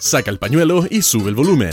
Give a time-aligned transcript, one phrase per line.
[0.00, 1.72] Saca el pañuelo y sube el volumen.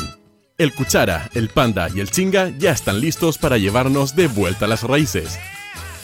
[0.58, 4.68] El cuchara, el panda y el chinga ya están listos para llevarnos de vuelta a
[4.68, 5.40] las raíces.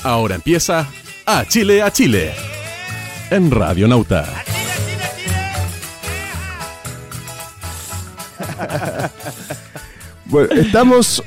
[0.03, 0.87] Ahora empieza
[1.25, 2.33] A Chile a Chile
[3.29, 4.25] en Radio Nauta.
[10.25, 11.21] Bueno, estamos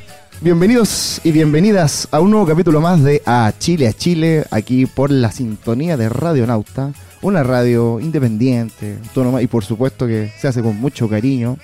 [0.47, 5.11] bienvenidos y bienvenidas a un nuevo capítulo más de A Chile a Chile, aquí por
[5.11, 10.63] la sintonía de Radio Nauta, una radio independiente, autónoma y por supuesto que se hace
[10.63, 11.57] con mucho cariño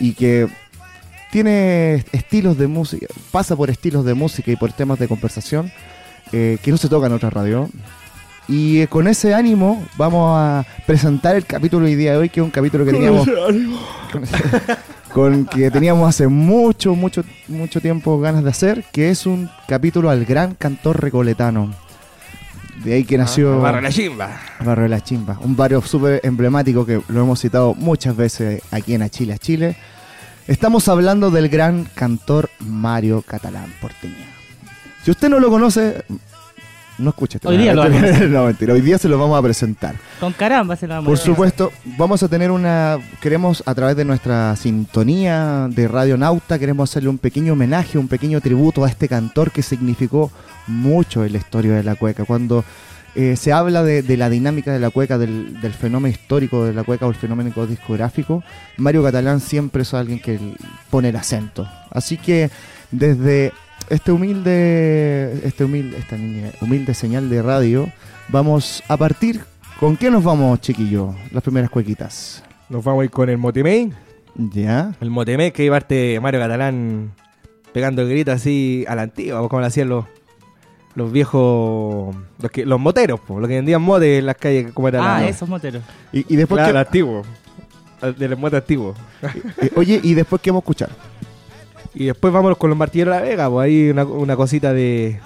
[0.00, 0.48] y que
[1.30, 5.70] tiene estilos de música, pasa por estilos de música y por temas de conversación
[6.32, 7.68] eh, que no se tocan en otra radio.
[8.48, 12.40] Y eh, con ese ánimo vamos a presentar el capítulo hoy día de hoy, que
[12.40, 13.26] es un capítulo que teníamos
[14.10, 14.24] con, con
[15.50, 20.26] que teníamos hace mucho, mucho, mucho tiempo ganas de hacer, que es un capítulo al
[20.26, 21.72] gran cantor recoletano.
[22.84, 24.38] De ahí que nació Barro la chimba.
[24.60, 28.92] Barrio de la Chimba, un barrio súper emblemático que lo hemos citado muchas veces aquí
[28.92, 29.76] en A Chile, a Chile.
[30.46, 34.26] Estamos hablando del gran cantor Mario Catalán porteña.
[35.02, 36.04] Si usted no lo conoce,
[36.98, 37.36] no escuche.
[37.38, 38.30] este Hoy día lo vamos a hacer.
[38.30, 39.94] No, mentira, hoy día se lo vamos a presentar.
[40.20, 41.32] Con caramba se la vamos Por a decir.
[41.32, 42.98] supuesto, vamos a tener una.
[43.20, 48.08] Queremos, a través de nuestra sintonía de Radio Nauta, queremos hacerle un pequeño homenaje, un
[48.08, 50.30] pequeño tributo a este cantor que significó
[50.66, 52.24] mucho en la historia de la cueca.
[52.24, 52.64] Cuando
[53.14, 56.74] eh, se habla de, de la dinámica de la cueca, del, del fenómeno histórico de
[56.74, 58.42] la cueca o el fenómeno discográfico,
[58.76, 60.38] Mario Catalán siempre es alguien que
[60.90, 61.68] pone el acento.
[61.90, 62.50] Así que
[62.90, 63.52] desde
[63.90, 67.88] este humilde, este humilde, esta niña, humilde señal de radio,
[68.28, 69.40] vamos a partir.
[69.80, 71.14] ¿Con qué nos vamos, chiquillo?
[71.32, 72.42] Las primeras cuequitas.
[72.68, 73.92] Nos vamos a ir con el Motemey.
[74.34, 74.94] ¿Ya?
[75.00, 77.12] El Motemey que iba parte Mario Catalán
[77.72, 80.06] pegando el grito así a la antigua, como lo hacían los,
[80.94, 82.14] los viejos.
[82.40, 85.20] Los, que, los moteros, po, los que vendían motes en las calles, como era Ah,
[85.20, 85.28] la.
[85.28, 85.82] esos moteros.
[86.12, 87.22] Y, y después Claro, que- antiguo.
[88.18, 88.96] De los motes antiguos.
[89.62, 90.90] eh, oye, ¿y después qué vamos a escuchar?
[91.98, 95.18] Y después vámonos con los martilleros de la Vega, pues ahí una, cosita de,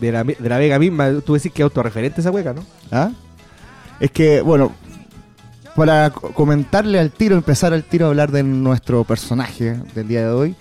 [0.00, 1.10] de, la, de la Vega misma.
[1.24, 2.64] Tú decís que es autorreferente esa hueca, ¿no?
[2.90, 3.12] ¿Ah?
[4.00, 4.72] Es que, bueno,
[5.76, 10.22] para co- comentarle al tiro, empezar al tiro a hablar de nuestro personaje del día
[10.26, 10.56] de hoy,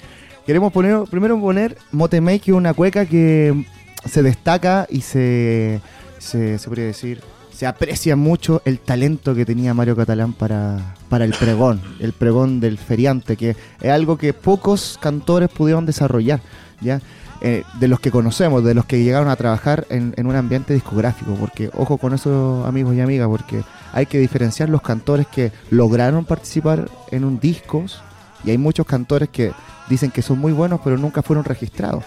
[0.46, 3.66] queremos poner, primero poner Motemey, que es una cueca que
[4.06, 5.82] se destaca y se,
[6.20, 7.20] se, se podría decir,
[7.62, 12.60] se aprecia mucho el talento que tenía Mario Catalán para, para el pregón, el pregón
[12.60, 16.42] del feriante, que es algo que pocos cantores pudieron desarrollar,
[16.82, 17.02] ¿ya?
[17.40, 21.36] Eh, de los que conocemos, de los que llegaron a trabajar en, un ambiente discográfico,
[21.36, 23.62] porque ojo con eso amigos y amigas, porque
[23.94, 28.02] hay que diferenciar los cantores que lograron participar en un discos
[28.44, 29.52] y hay muchos cantores que
[29.88, 32.06] dicen que son muy buenos pero nunca fueron registrados.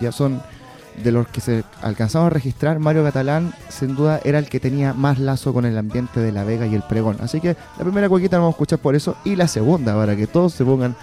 [0.00, 0.40] Ya son
[1.02, 4.92] de los que se alcanzaron a registrar, Mario Catalán sin duda era el que tenía
[4.92, 7.16] más lazo con el ambiente de La Vega y el pregón.
[7.20, 10.16] Así que la primera cuequita la vamos a escuchar por eso y la segunda para
[10.16, 10.96] que todos se pongan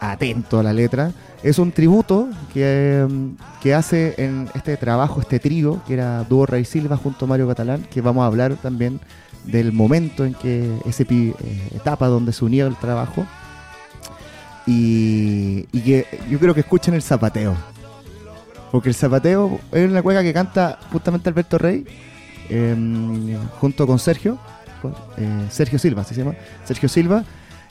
[0.00, 1.12] atentos a la letra.
[1.42, 6.46] Es un tributo que, mm, que hace en este trabajo, este trío, que era Dúo
[6.46, 9.00] Rey Silva junto a Mario Catalán, que vamos a hablar también
[9.44, 11.04] del momento en que esa
[11.74, 13.26] etapa donde se unió el trabajo.
[14.66, 17.56] Y, y que yo creo que escuchen el zapateo.
[18.70, 21.84] Porque el zapateo es una cueca que canta justamente Alberto Rey
[22.48, 24.38] em, junto con Sergio,
[24.80, 26.36] con, eh, Sergio Silva, ¿sí se llama?
[26.64, 27.24] Sergio Silva,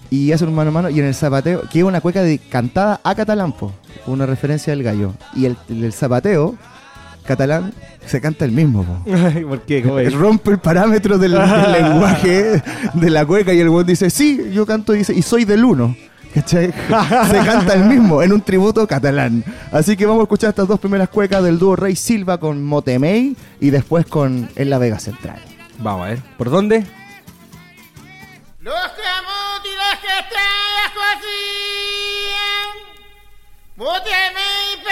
[0.10, 0.90] y hacen un mano a mano.
[0.90, 3.72] Y en el zapateo, que es una cueca de, cantada a catalán, po,
[4.08, 5.14] una referencia del gallo.
[5.36, 6.58] Y el, el zapateo
[7.26, 7.74] catalán
[8.06, 9.12] se canta el mismo, po.
[9.14, 9.84] Ay, ¿Por qué?
[9.84, 10.14] ¿Cómo es?
[10.14, 12.62] Rompe el parámetro del, del lenguaje
[12.94, 15.64] de la cueca y el buen dice, sí, yo canto y, dice, y soy del
[15.64, 15.96] uno.
[16.34, 16.68] ¿Cachai?
[17.32, 19.44] Se canta el mismo en un tributo catalán.
[19.72, 23.36] Así que vamos a escuchar estas dos primeras cuecas del dúo Rey Silva con Motemey
[23.60, 25.40] y después con En la Vega Central.
[25.80, 26.20] Vamos a ver.
[26.38, 26.86] ¿Por dónde?
[28.60, 32.76] Los las que trajo hacían.
[33.76, 34.84] Bóteme y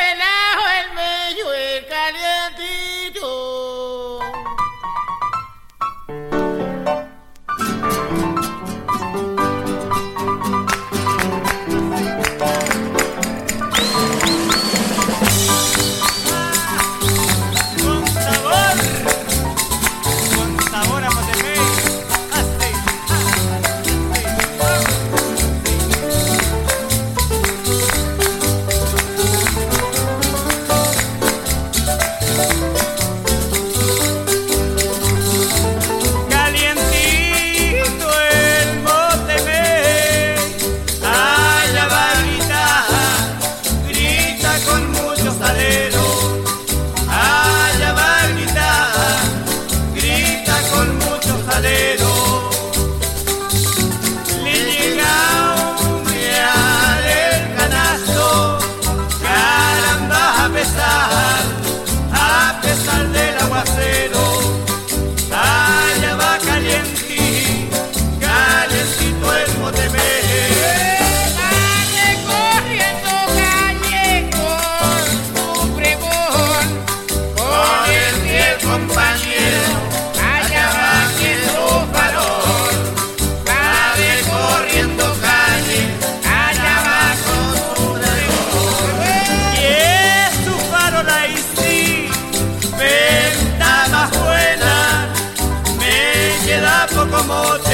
[97.28, 97.67] mote,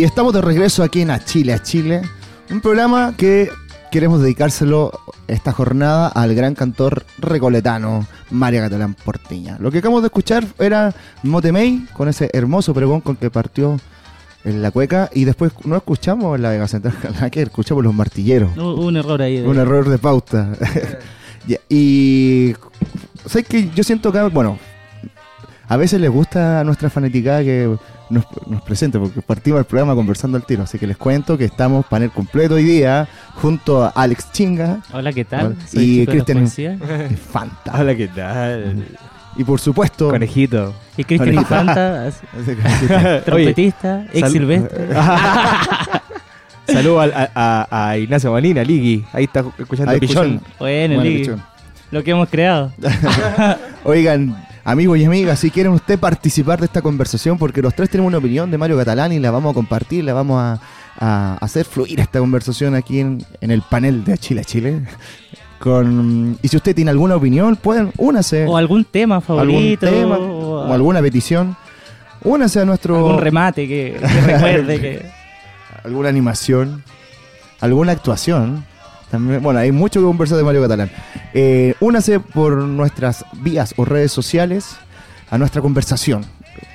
[0.00, 2.00] Y estamos de regreso aquí en A Chile, a Chile.
[2.50, 3.50] Un programa que
[3.90, 4.92] queremos dedicárselo
[5.28, 9.58] esta jornada al gran cantor recoletano María Catalán Portiña.
[9.60, 13.78] Lo que acabamos de escuchar era Motemey con ese hermoso pregón con que partió
[14.44, 16.94] en la cueca y después no escuchamos la Vega Central,
[17.30, 18.56] que escuchamos los martilleros.
[18.56, 19.36] Hubo un error ahí.
[19.40, 20.48] de- Un error de pauta.
[21.68, 22.54] Y
[23.26, 24.58] sé que yo siento que, bueno,
[25.68, 27.76] a veces les gusta a nuestra fanaticada que
[28.10, 30.64] nos, nos presente, porque partimos el programa conversando al tiro.
[30.64, 35.12] Así que les cuento que estamos panel completo hoy día, junto a Alex Chinga, Hola,
[35.12, 35.56] ¿qué tal?
[35.66, 36.46] Soy Y Cristian-.
[37.32, 37.80] Fanta.
[37.80, 38.84] Hola, ¿qué tal?
[39.36, 40.74] Y por supuesto, Conejito.
[40.96, 41.34] Y Cristian.
[41.34, 44.88] Infanta, Oye, trompetista, ex sal- silvestre.
[46.66, 47.30] Saludos al- a,
[47.70, 49.04] a- a Ignacio Manina, Ligui.
[49.12, 50.34] Ahí está escuchando Ahí Pichón.
[50.36, 51.42] escuchan- Bueno, Bueno, pichón.
[51.90, 52.72] lo que hemos creado.
[53.84, 58.08] Oigan, amigos y amigas, si quieren usted participar de esta conversación, porque los tres tenemos
[58.08, 60.60] una opinión de Mario Catalán y la vamos a compartir, la vamos a,
[60.98, 64.82] a hacer fluir esta conversación aquí en, en el panel de Chile a Chile.
[65.58, 68.46] Con, y si usted tiene alguna opinión, pueden, únase.
[68.46, 69.86] O algún tema algún favorito.
[69.86, 71.56] tema o, o alguna petición.
[72.22, 72.96] Únase a nuestro.
[72.96, 75.06] algún remate que, que recuerde que.
[75.84, 76.82] alguna animación,
[77.60, 78.64] alguna actuación.
[79.12, 80.90] Bueno, hay mucho que conversar de Mario Catalán.
[81.34, 84.76] Eh, únase por nuestras vías o redes sociales
[85.30, 86.24] a nuestra conversación.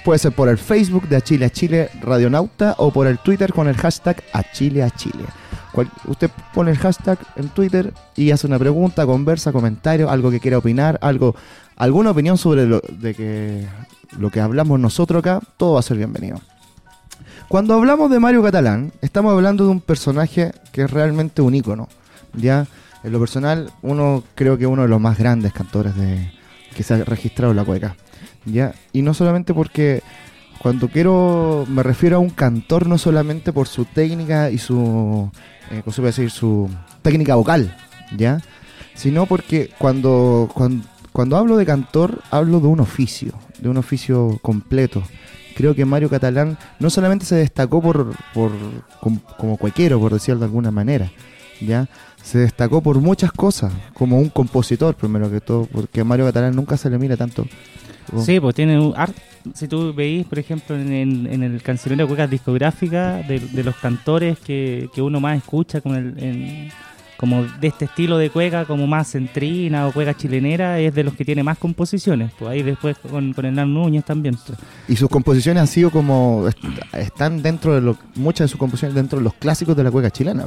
[0.03, 3.53] Puede ser por el Facebook de A Chile a Chile Radionauta o por el Twitter
[3.53, 5.25] con el hashtag A Chile a Chile.
[6.07, 10.57] Usted pone el hashtag en Twitter y hace una pregunta, conversa, comentario, algo que quiera
[10.57, 11.35] opinar, algo,
[11.75, 13.67] alguna opinión sobre lo, de que,
[14.17, 16.39] lo que hablamos nosotros acá, todo va a ser bienvenido.
[17.49, 21.89] Cuando hablamos de Mario Catalán, estamos hablando de un personaje que es realmente un ícono.
[22.37, 22.67] Ya,
[23.03, 26.31] en lo personal, uno creo que uno de los más grandes cantores de,
[26.75, 27.95] que se ha registrado en la cueca.
[28.45, 30.03] Ya, y no solamente porque
[30.59, 35.29] cuando quiero, me refiero a un cantor no solamente por su técnica y su,
[35.71, 36.29] eh, ¿cómo se puede decir?
[36.31, 36.69] Su
[37.01, 37.75] técnica vocal,
[38.15, 38.41] ya,
[38.93, 44.39] sino porque cuando, cuando, cuando hablo de cantor, hablo de un oficio, de un oficio
[44.41, 45.03] completo
[45.55, 48.51] creo que Mario Catalán no solamente se destacó por, por
[48.99, 51.09] com- como cuequero, por decirlo de alguna manera,
[51.61, 51.87] ya
[52.25, 56.55] se destacó por muchas cosas, como un compositor primero que todo, porque a Mario Catalán
[56.55, 57.45] nunca se le mira tanto.
[58.23, 59.13] Sí, pues tiene un ar-
[59.53, 63.63] Si tú veís, por ejemplo, en, en- en el cancionero de cuecas discográficas de, de
[63.63, 66.69] los cantores que, que uno más escucha con el, en,
[67.17, 71.13] como de este estilo de cueca, como más centrina o cueca chilenera, es de los
[71.13, 72.31] que tiene más composiciones.
[72.37, 74.35] Pues ahí después con, con Hernán Núñez también.
[74.45, 74.57] pues.
[74.87, 76.47] Y sus composiciones han sido como.
[76.47, 76.57] est-
[76.93, 80.09] Están dentro de lo, muchas de sus composiciones dentro de los clásicos de la cueca
[80.11, 80.45] chilena.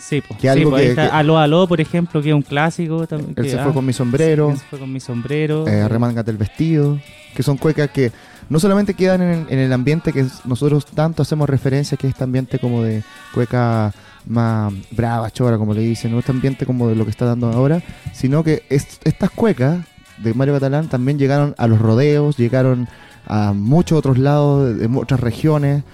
[0.00, 0.40] Sí, pues.
[0.40, 3.06] Que Sí, algo pues que- que- Aló Aló, por ejemplo, que es un clásico.
[3.06, 5.66] tam- Él que, se ah, fue con mi sombrero, él se fue con mi sombrero.
[5.68, 6.98] eh, Arremángate el vestido,
[7.34, 8.10] que son cuecas que
[8.48, 12.24] no solamente quedan en, en el ambiente que nosotros tanto hacemos referencia, que es este
[12.24, 13.02] ambiente como de
[13.34, 13.92] cueca
[14.26, 16.18] más brava, chora, como le dicen, ¿no?
[16.18, 19.84] este ambiente como de lo que está dando ahora, sino que es- estas cuecas
[20.18, 22.88] de Mario Catalán también llegaron a los rodeos, llegaron
[23.26, 25.84] a muchos otros lados, de, de otras regiones,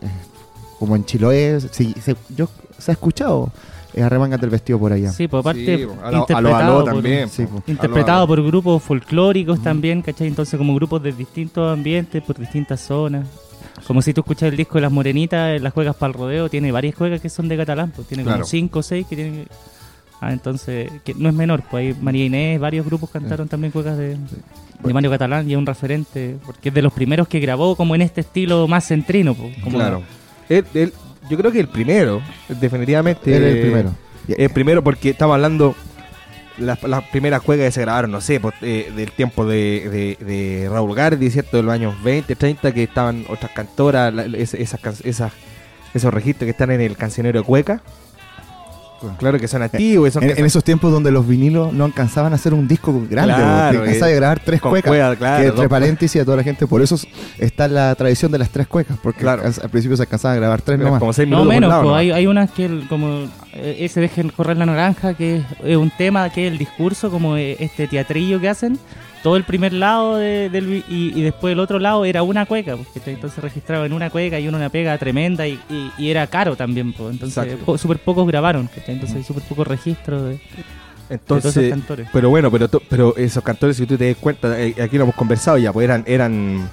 [0.00, 0.06] eh,
[0.78, 3.50] como en Chiloé, sí, se, yo, se ha escuchado
[3.94, 5.12] eh, Arremángate el vestido por allá.
[5.12, 7.28] Sí, pues aparte, Sí, a lo- a lo interpretado, aló por, también.
[7.28, 7.60] Sí, po.
[7.60, 7.70] po.
[7.70, 8.42] interpretado Aló, aló.
[8.42, 10.26] por grupos folclóricos también, ¿cachai?
[10.26, 13.26] Entonces como grupos de distintos ambientes, por distintas zonas.
[13.86, 16.72] Como si tú escuchas el disco de Las Morenitas, las juegas para el rodeo, tiene
[16.72, 18.46] varias juegas que son de catalán, pues tiene como Claro.
[18.46, 19.46] cinco o seis que tienen...
[20.20, 23.98] Ah, entonces, que no es menor, pues ahí María Inés, varios grupos cantaron también juegas
[23.98, 24.16] de,
[24.82, 27.94] de Mario Catalán y es un referente, porque es de los primeros que grabó como
[27.94, 30.02] en este estilo más centrino, pues, como Claro.
[30.48, 30.92] Él- él-
[31.28, 33.30] yo creo que el primero, definitivamente.
[33.34, 33.94] Es el primero.
[34.28, 35.74] El primero porque estamos hablando
[36.58, 40.24] las, las primeras juegas que se grabaron, no sé, pues, eh, del tiempo de, de,
[40.24, 41.56] de Raúl Gardi, ¿cierto?
[41.58, 45.32] De los años 20, 30, que estaban otras cantoras, la- esas, can- esas,
[45.92, 47.82] esos registros que están en el cancionero de Cueca.
[49.18, 50.08] Claro que son antiguos.
[50.08, 52.66] y son En, que en esos tiempos donde los vinilos no alcanzaban a hacer un
[52.68, 54.88] disco grande, Claro, alcanzaba a grabar tres cuecas.
[54.90, 56.96] cueca, claro, que entre paréntesis a toda la gente, por eso
[57.38, 59.42] está la tradición de las tres cuecas, porque Claro.
[59.44, 61.00] al, al principio se alcanzaban a grabar tres eran nomás.
[61.00, 61.96] como seis No menos, lado, pues, ¿no?
[61.96, 65.90] hay, hay unas que el- como eh, ese dejen correr la naranja, que es, un
[65.90, 68.78] tema que es el discurso, como eh, este teatrillo que hacen.
[69.22, 72.76] Todo el primer lado de- del y, y después el otro lado era una cueca,
[72.92, 73.14] ¿cachai?
[73.14, 76.56] entonces registraba en una cueca y uno una pega tremenda y, y- y era caro
[76.56, 77.64] también, pues, entonces Exacto.
[77.64, 80.28] po- súper pocos grabaron, entonces hay súper pocos registros de,
[81.08, 82.08] de todos esos Entonces, cantores.
[82.12, 85.14] pero bueno, pero, pero esos cantores, si tú te das cuenta, eh, aquí lo hemos
[85.14, 86.68] conversado ya, pues eran, eran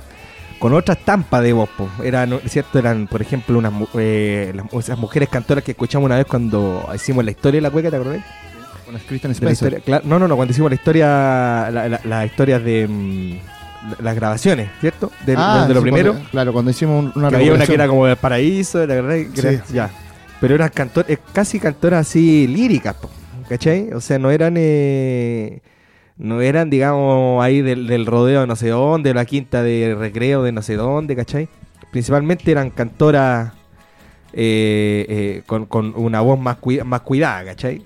[0.62, 1.70] con otra estampa de voz.
[2.04, 2.78] Eran, ¿cierto?
[2.78, 7.26] Eran, por ejemplo, unas eh, las, esas mujeres cantoras que escuchamos una vez cuando hicimos
[7.26, 8.24] la historia de la cueca, ¿te acordás?
[8.86, 9.74] Con las la Spencer.
[9.80, 11.08] historia- no, no, no, cuando hicimos la historia,
[11.72, 13.32] la- la- las historias de mm,
[13.90, 15.12] la- las grabaciones, ¿cierto?
[15.26, 16.12] De, Ah, de lo sí, primero.
[16.14, 18.94] cuando- claro, cuando hicimos un- una que había una que era como el paraíso, la
[19.02, 19.74] verdad, que era- Sí.
[19.74, 19.90] ya.
[20.40, 23.10] Pero eran cantores, casi cantoras así líricas, po,
[23.50, 23.92] ¿cachai?
[23.94, 25.60] O sea, no eran, eh,
[26.22, 30.44] no eran, digamos, ahí del, del rodeo de no sé dónde, la quinta de recreo
[30.44, 31.50] de no sé dónde, ¿cachai?
[31.92, 33.52] Principalmente eran cantoras
[34.34, 37.82] eh, eh, con, con una voz más, cuida- más cuidada, ¿cachai?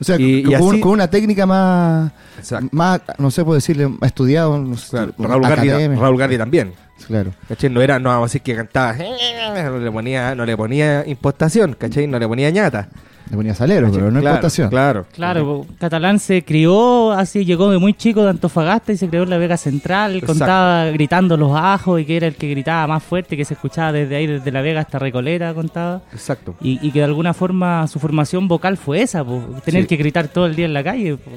[0.00, 2.68] O sea, y- con, y así- con una técnica más, Exacto.
[2.72, 4.58] más, no sé, puedo decirle, más estudiado.
[4.58, 5.68] no sé, Claro, Raúl, Gardi.
[5.96, 6.72] Raúl Gardi también.
[7.06, 7.32] Claro.
[7.48, 7.70] ¿Cachai?
[7.70, 11.74] No era, no vamos a decir que cantaba, no le ponía, no le ponía impostación,
[11.78, 12.06] ¿cachai?
[12.06, 12.88] No le ponía ñata.
[13.32, 14.68] Le ponía salero, pero no claro, importación.
[14.68, 15.06] Claro.
[15.14, 19.30] Claro, Catalán se crió así, llegó de muy chico de Antofagasta y se crió en
[19.30, 20.34] la Vega Central, Exacto.
[20.34, 23.90] contaba gritando los ajos y que era el que gritaba más fuerte, que se escuchaba
[23.90, 26.02] desde ahí, desde la Vega hasta Recoleta, contaba.
[26.12, 26.56] Exacto.
[26.60, 29.88] Y, y que de alguna forma su formación vocal fue esa, po, tener Sí.
[29.88, 31.16] que gritar todo el día en la calle.
[31.16, 31.30] po.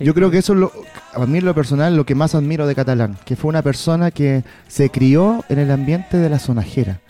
[0.00, 0.72] Yo creo que eso es lo,
[1.12, 4.10] a mí en lo personal lo que más admiro de Catalán, que fue una persona
[4.10, 7.00] que se crió en el ambiente de la sonajera.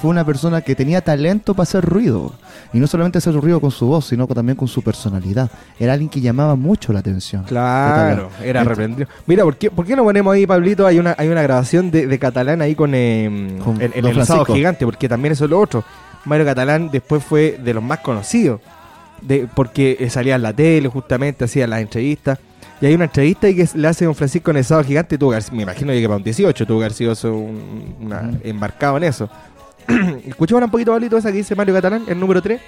[0.00, 2.32] Fue una persona que tenía talento para hacer ruido.
[2.72, 5.50] Y no solamente hacer ruido con su voz, sino también con su personalidad.
[5.78, 7.44] Era alguien que llamaba mucho la atención.
[7.44, 9.08] Claro, era Ent- reprendido.
[9.26, 10.86] Mira, ¿por qué, ¿por qué no ponemos ahí, Pablito?
[10.86, 14.18] Hay una, hay una grabación de, de Catalán ahí con, eh, Con en, en Don
[14.18, 15.82] el sábado gigante, porque también eso es lo otro.
[16.26, 18.60] Mario Catalán después fue de los más conocidos,
[19.22, 22.38] de, porque eh, salía en la tele, justamente, hacía las entrevistas.
[22.80, 25.32] Y hay una entrevista ahí que le hace Don Francisco en el sábado gigante, tuvo
[25.52, 29.30] me imagino que para un 18 tuvo que haber sido un- una- embarcado en eso.
[30.26, 32.60] Escuchemos un poquito, Pablito, esa que dice Mario Catalán, el número 3.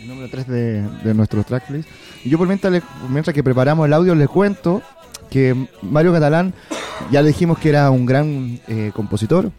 [0.00, 1.88] El número 3 de, de nuestro tracklist.
[2.24, 4.82] Y yo por mientras, mientras que preparamos el audio les cuento
[5.30, 6.54] que Mario Catalán,
[7.10, 9.50] ya le dijimos que era un gran eh, compositor.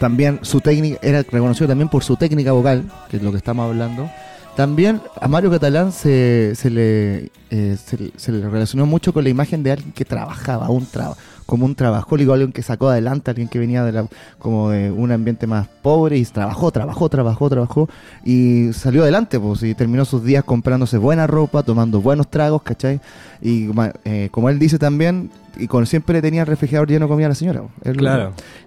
[0.00, 3.66] También su técnica, era reconocido también por su técnica vocal, que es lo que estamos
[3.66, 4.10] hablando.
[4.56, 9.30] También a Mario Catalán se, se le, eh, se, se le relacionó mucho con la
[9.30, 11.16] imagen de alguien que trabajaba, un traba,
[11.48, 14.06] como un trabajólico, alguien que sacó adelante, alguien que venía de la,
[14.38, 17.88] como de un ambiente más pobre y trabajó, trabajó, trabajó, trabajó
[18.22, 23.00] y salió adelante, pues, y terminó sus días comprándose buena ropa, tomando buenos tragos, ¿cachai?
[23.40, 23.70] Y
[24.04, 27.34] eh, como él dice también, y con siempre tenía el refrigerador lleno de comida la
[27.34, 27.62] señora.
[27.82, 27.96] Él-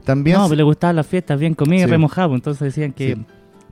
[0.03, 1.87] También No, pero le gustaban las fiestas bien comidas Sí.
[1.89, 3.25] y remojado, entonces decían que Sí.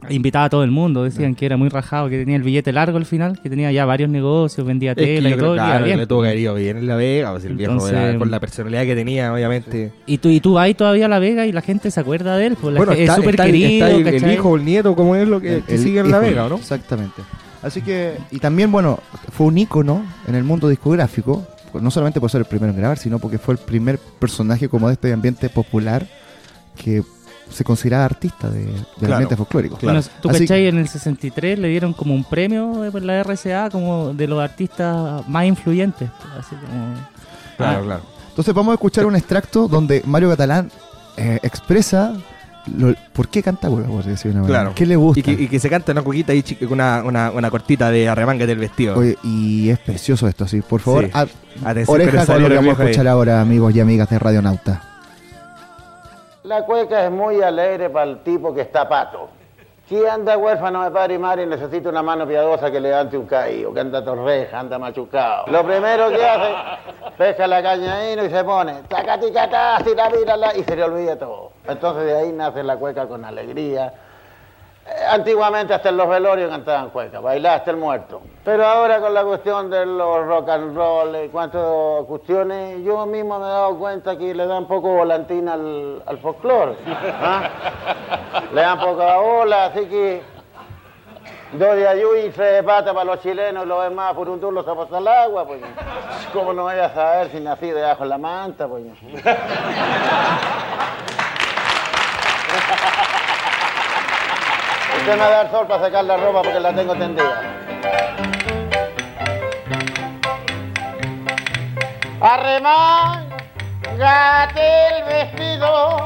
[0.10, 2.98] Invitaba a todo el mundo, decían que era muy rajado, que tenía el billete largo
[2.98, 5.56] al final, que tenía ya varios negocios, vendía Es que tela yo y creo todo,
[5.56, 5.98] y que iba claro, bien.
[5.98, 8.40] le tuvo que haber ido bien en La Vega, pues el viejo era- con la
[8.40, 9.92] personalidad que tenía, obviamente.
[10.06, 12.48] Y tú, y tú vas todavía a La Vega y la gente se acuerda de
[12.48, 15.28] él, pues Bueno, es súper querido, está el, el hijo o el nieto, como es
[15.28, 16.56] lo que, que sigue en La Vega, ¿o ¿no?
[16.56, 17.22] Exactamente.
[17.62, 19.00] Así que, y también, bueno,
[19.34, 22.78] fue un ícono en el mundo discográfico, pues no solamente por ser el primero en
[22.80, 26.08] grabar, sino porque fue el primer personaje como de este ambiente popular
[26.82, 27.04] que
[27.50, 29.14] se consideraba artista de, del Claro.
[29.16, 29.78] ambiente folclórico.
[29.82, 33.20] Bueno, tú Así- cachai, en el 63 le dieron como un premio eh, por la
[33.24, 36.10] RCA como de los artistas más influyentes.
[36.38, 36.94] Así como...
[37.58, 38.02] Claro, Ah, claro.
[38.30, 40.72] Entonces vamos a escuchar un extracto donde Mario Catalán
[41.18, 42.14] eh, expresa
[42.78, 44.60] lo- por qué canta huevo, por decir una manera.
[44.62, 44.76] Claro.
[44.76, 45.20] ¿Qué le gusta?
[45.20, 48.46] Y que, y que se canta una ahí, chica, una, una, una cortita de arremanga
[48.46, 48.96] del vestido.
[48.98, 50.62] Oye, y es precioso esto, sí.
[50.62, 51.12] Por favor, Sí.
[51.14, 51.28] a-
[51.66, 52.90] Atención oreja con lo que vamos a ahí.
[52.92, 54.84] escuchar ahora, amigos y amigas de Radio Nauta.
[56.50, 59.30] La cueca es muy alegre para el tipo que está pato.
[59.88, 63.72] Si anda huérfano de padre y madre necesita una mano piadosa que levante un caído,
[63.72, 65.46] que anda torreja, anda machucado.
[65.46, 66.56] Lo primero que hace,
[67.20, 69.78] pesca la caña ahí y se pone, tacaticatá,
[70.38, 71.52] la y se le olvida todo.
[71.68, 73.94] Entonces de ahí nace la cueca con alegría.
[74.90, 78.22] Eh, Antiguamente hasta en los velorios cantaban cueca, bailaba hasta el muerto.
[78.44, 81.64] Pero ahora con la cuestión de los rock and roll y cuantas
[82.08, 86.76] cuestiones, yo mismo me he dado cuenta que le dan poco volantina al, al folclore.
[87.22, 87.44] ¿ah?
[88.54, 90.24] Le dan poca bola, así que
[91.54, 94.40] dos de ayuda y tres de pata para los chilenos y los demás por un
[94.40, 95.62] turno se al agua, pues.
[96.34, 98.84] ¿Cómo no voy a saber si nací debajo de la manta, pues?
[104.98, 107.42] Usted me da el sol para sacar la ropa porque la tengo tendida.
[112.22, 113.28] Arremangate
[114.88, 116.04] el vestido,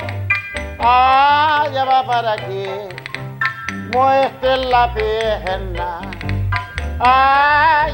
[0.80, 2.68] ya va para aquí.
[3.92, 6.02] Muestre la pierna,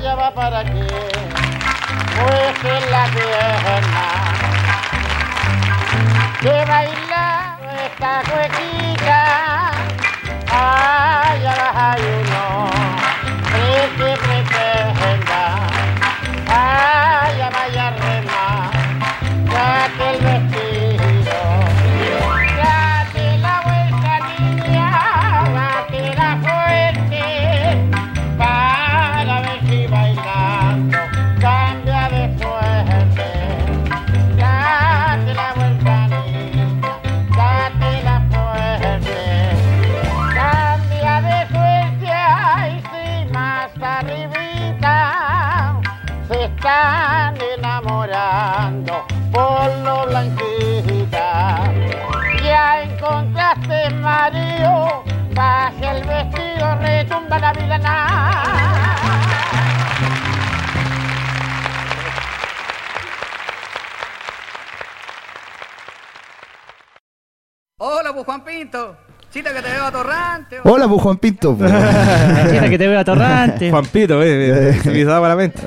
[0.02, 0.88] ya va para aquí.
[2.18, 4.06] Muestre la pierna.
[6.42, 9.69] Que baila esta cuequita,
[10.52, 12.10] ah, ya va hay
[67.92, 68.96] Hola, pues Juan Pinto.
[69.32, 70.58] Chita que te veo atorrante.
[70.64, 71.56] Hola, pues Juan Pinto.
[71.58, 71.64] po.
[71.64, 73.70] Mira que te veo atorrante.
[73.70, 75.60] Juanpito, eh, se me daba la mente.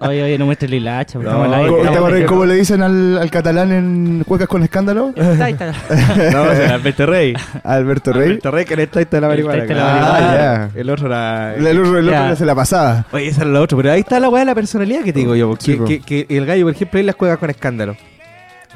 [0.00, 1.18] Oye, oye, no muestres la hilacha.
[1.18, 2.26] No, estamos al aire, ¿Cómo- ¿Te estamos al acuerdas aire.
[2.26, 5.12] cómo le dicen al, al catalán en Cuecas con Escándalo?
[5.40, 5.72] Ahí está.
[6.32, 7.34] No, ese era Alberto Rey.
[7.62, 8.22] Alberto Rey.
[8.26, 9.58] Alberto Rey, que era el taita de la El marihuana.
[9.60, 10.12] taita de la claro.
[10.12, 10.64] marihuana.
[10.64, 11.54] Ah, El otro era...
[11.54, 12.36] El, el otro, el otro Ya.
[12.36, 13.04] se la pasaba.
[13.12, 15.20] Oye, esa era la otra, pero ahí está la weá de la personalidad que te
[15.20, 15.54] digo yo.
[15.58, 15.84] Sí, Que, po.
[15.84, 17.96] que, que el gallo, por ejemplo, él las juega con escándalo.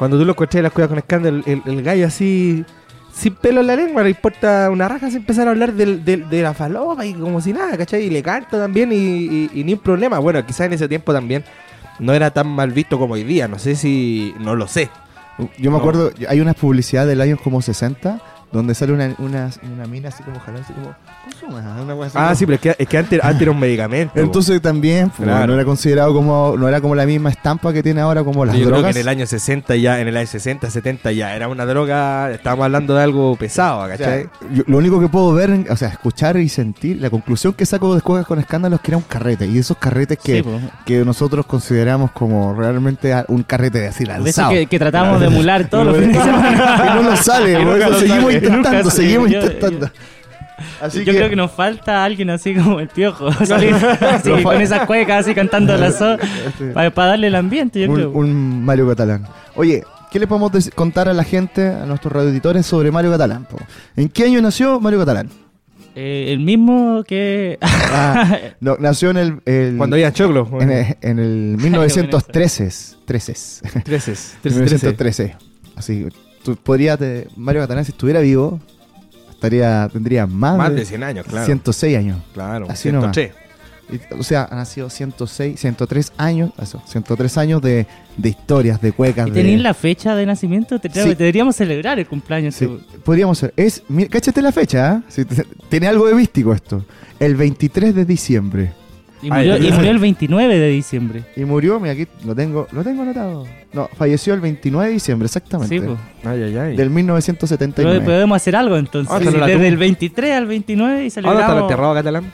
[0.01, 2.65] Cuando tú lo escuchas y las juegas con escándalo, el, el gallo así,
[3.13, 6.27] sin pelo en la lengua, le importa una raja, se empezar a hablar del, del-
[6.31, 8.05] de la falopa y como si nada, ¿cachai?
[8.05, 10.19] Y le canta también y, y- y ni un problema.
[10.19, 11.45] Bueno, quizás en ese tiempo también
[11.99, 14.89] no era tan mal visto como hoy día, no sé si, no lo sé.
[15.59, 15.83] Yo me No.
[15.83, 20.23] acuerdo, hay una publicidad del año como 60 donde sale una, una, una mina así
[20.23, 22.89] como jalando, así como, consuma, una wea así Ah, como- sí, pero es que, es
[22.89, 24.15] que antes, antes era un medicamento.
[24.15, 24.21] po.
[24.21, 25.47] Entonces también pues, Claro.
[25.49, 28.55] no era considerado como, no era como la misma estampa que tiene ahora como las
[28.57, 28.95] Yo creo drogas.
[28.95, 32.31] que en el año 60 ya, en el año 60, 70 ya era una droga,
[32.33, 34.29] estábamos hablando de algo pesado, O sea, ¿cachai?
[34.53, 37.95] yo- lo único que puedo ver, o sea, escuchar y sentir, la conclusión que saco
[37.95, 39.47] de Cuecas con Escándalo es que era un carrete.
[39.47, 40.49] Y esos carretes que, Sí,
[40.85, 44.51] que nosotros consideramos como realmente un carrete de así De eso lanzado.
[44.51, 46.85] que, que tratamos de emular todos los fines de semana.
[46.85, 49.91] Y no nos sale, Y por nunca eso nos seguimos sale, intentando, seguimos Yo- intentando.
[50.81, 54.61] Así Yo que, creo que nos falta alguien así como el piojo, salir así, con
[54.61, 56.19] esas cuecas así cantando la so,
[56.75, 58.11] para, darle el ambiente, yo un, creo.
[58.11, 59.27] un Mario Catalán.
[59.55, 63.47] Oye, ¿qué le podemos contar a la gente, a nuestros radioeditores sobre Mario Catalán?
[63.47, 63.57] po?
[63.97, 65.31] ¿En qué año nació Mario Catalán?
[65.95, 67.59] Eh, el mismo que...
[67.63, 70.47] Ah, no, nació en el, el- Cuando había choclo.
[70.61, 72.69] en el, en el 1913.
[73.07, 73.63] 13.
[73.83, 74.57] 13, 13, 13.
[74.59, 75.37] 1913.
[75.75, 76.07] Así,
[76.45, 78.61] tú podrías, te- Mario Catalán, si estuviera vivo,
[79.31, 81.47] estaría, tendría más, Más de, de 100 años, claro.
[81.47, 82.19] 106 años.
[82.35, 83.15] Claro, Así nomás.
[83.15, 83.33] 103.
[83.93, 88.93] Y, O sea, han sido 106, 103 años, eso, 103 años de, de historias, de
[88.93, 89.27] cuecas.
[89.27, 90.79] ¿Y de- tenéis la fecha de nacimiento?
[90.79, 91.15] Te- Sí.
[91.17, 92.55] Deberíamos celebrar el cumpleaños.
[92.55, 92.69] Sí,
[93.05, 93.53] podríamos ser.
[93.57, 95.25] Es, mira, cáchate la fecha, te-
[95.69, 96.85] tiene algo de místico esto.
[97.19, 98.73] El 23 de diciembre.
[99.23, 101.23] Y murió, Ay, y murió el 29 de diciembre.
[101.37, 103.47] Y murió, mira, aquí lo tengo, lo tengo anotado.
[103.73, 105.79] No, falleció el 29 de diciembre, exactamente.
[105.79, 105.99] Sí, pues.
[106.25, 106.69] Ay, ay, ay.
[106.71, 108.01] Del Pero 1979.
[108.05, 109.13] podemos hacer algo entonces.
[109.13, 109.69] Ah, está la Desde tumba.
[109.69, 112.25] el 23 al 29 y ¿Dónde está celebramos enterrado catalán?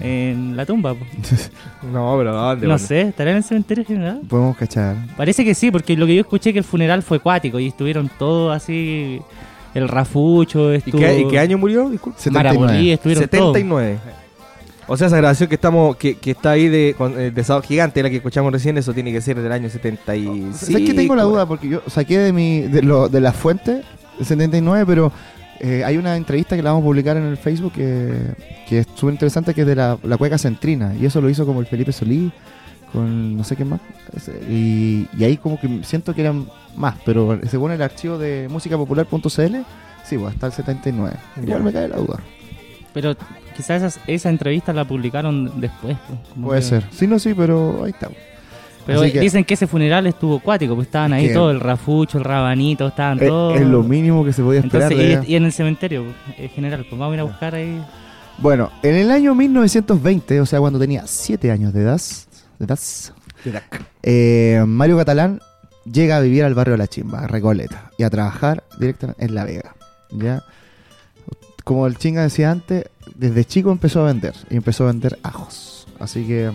[0.00, 0.94] en la tumba.
[0.94, 1.04] po.
[1.92, 2.66] No, pero ¿dónde?
[2.66, 2.78] No bueno?
[2.78, 4.20] sé, ¿estará en el cementerio general?
[4.28, 4.96] Podemos cachar.
[5.16, 8.10] Parece que sí, porque lo que yo escuché que el funeral fue acuático y estuvieron
[8.18, 9.20] todos así.
[9.72, 10.98] El Rafucho ¿Y estuvo.
[10.98, 11.88] qué, y qué año murió?
[11.88, 12.30] Disculpe.
[12.30, 13.56] Marapolí, estuvieron todos.
[14.90, 14.92] 79.
[14.92, 17.66] O sea, esa grabación que estamos que, que está ahí de, con, eh, de Sábado
[17.66, 20.56] Gigante, la que escuchamos recién, eso tiene que ser del año 75.
[20.56, 21.46] ¿Sabes que tengo la duda?
[21.46, 23.82] Porque yo saqué de mi de, lo, de la fuente
[24.18, 25.12] del 79, pero
[25.60, 28.12] eh, hay una entrevista que la vamos a publicar en el Facebook que,
[28.68, 30.94] que es súper interesante, que es de la, la cueca centrina.
[30.98, 32.32] Y eso lo hizo como el Felipe Solí,
[32.92, 33.80] con no sé qué más.
[34.48, 39.28] Y, y ahí como que siento que eran más, pero según el archivo de musicapopular.cl,
[40.04, 41.16] sí, pues hasta el 79.
[41.42, 41.64] Igual Ya.
[41.64, 42.18] me cae la duda.
[42.92, 43.14] Pero
[43.60, 45.96] quizás esa, esa entrevista la publicaron después.
[46.34, 46.84] como Puede que- ser.
[46.90, 48.08] Sí, no, sí, pero ahí está.
[48.86, 52.24] Pero que- dicen que ese funeral estuvo acuático, pues estaban ahí todos, el Rafucho, el
[52.24, 53.56] Rabanito, estaban Es, todos.
[53.60, 54.90] es lo mínimo que se podía esperar.
[54.90, 56.04] Entonces, y, y en el cementerio,
[56.36, 57.80] en general, pues vamos a ir a buscar ahí.
[58.38, 62.00] Bueno, en el año 1920, o sea, cuando tenía 7 años de edad,
[62.58, 62.78] de edad,
[64.02, 65.40] eh, Mario Catalán
[65.84, 69.34] llega a vivir al barrio de La Chimba, a Recoleta, y a trabajar directamente en
[69.34, 69.74] La Vega.
[70.10, 70.42] ¿ya?
[71.64, 72.84] Como el chinga decía antes,
[73.20, 75.86] desde chico empezó a vender, y empezó a vender ajos.
[75.98, 76.50] Así que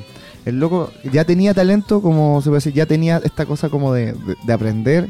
[0.45, 4.13] el loco ya tenía talento, como se puede decir, ya tenía esta cosa como de,
[4.13, 5.09] de- de aprender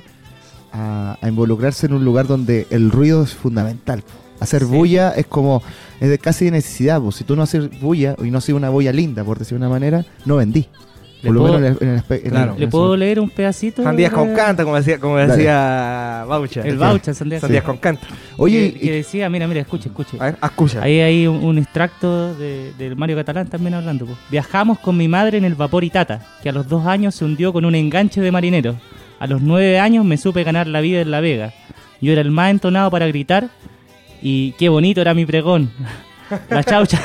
[0.73, 4.03] a, a involucrarse en un lugar donde el ruido es fundamental.
[4.41, 4.67] Hacer Sí.
[4.67, 5.61] bulla es como,
[6.01, 7.01] es de casi de necesidad.
[7.01, 7.15] pues.
[7.15, 9.69] Si tú no haces bulla, y no haces una bulla linda, por decir de una
[9.69, 10.67] manera, no vendí.
[11.21, 12.53] ¿Le Por lo puedo- menos en el, en el espe- en Claro.
[12.53, 12.97] el- ¿Le en puedo eso.
[12.97, 13.81] leer un pedacito?
[13.83, 15.35] Sandías con canta, como decía, como Dale.
[15.35, 16.61] decía Baucha.
[16.61, 17.41] El Baucha, Sandías.
[17.41, 18.05] Sandías con canta.
[18.37, 20.17] Oye, que, que decía, mira, mira, escuche, escuche.
[20.19, 20.81] A ver, escucha.
[20.83, 24.05] Ahí hay un, un extracto de, del Mario Catalán también hablando.
[24.05, 24.15] po.
[24.29, 27.51] Viajamos con mi madre en el vapor Itata, que a los dos años se hundió
[27.51, 28.75] con un enganche de marinero.
[29.19, 31.53] A los nueve años me supe ganar la vida en La Vega.
[32.01, 33.49] Yo era el más entonado para gritar
[34.21, 35.71] y qué bonito era mi pregón.
[36.49, 36.99] La chaucha.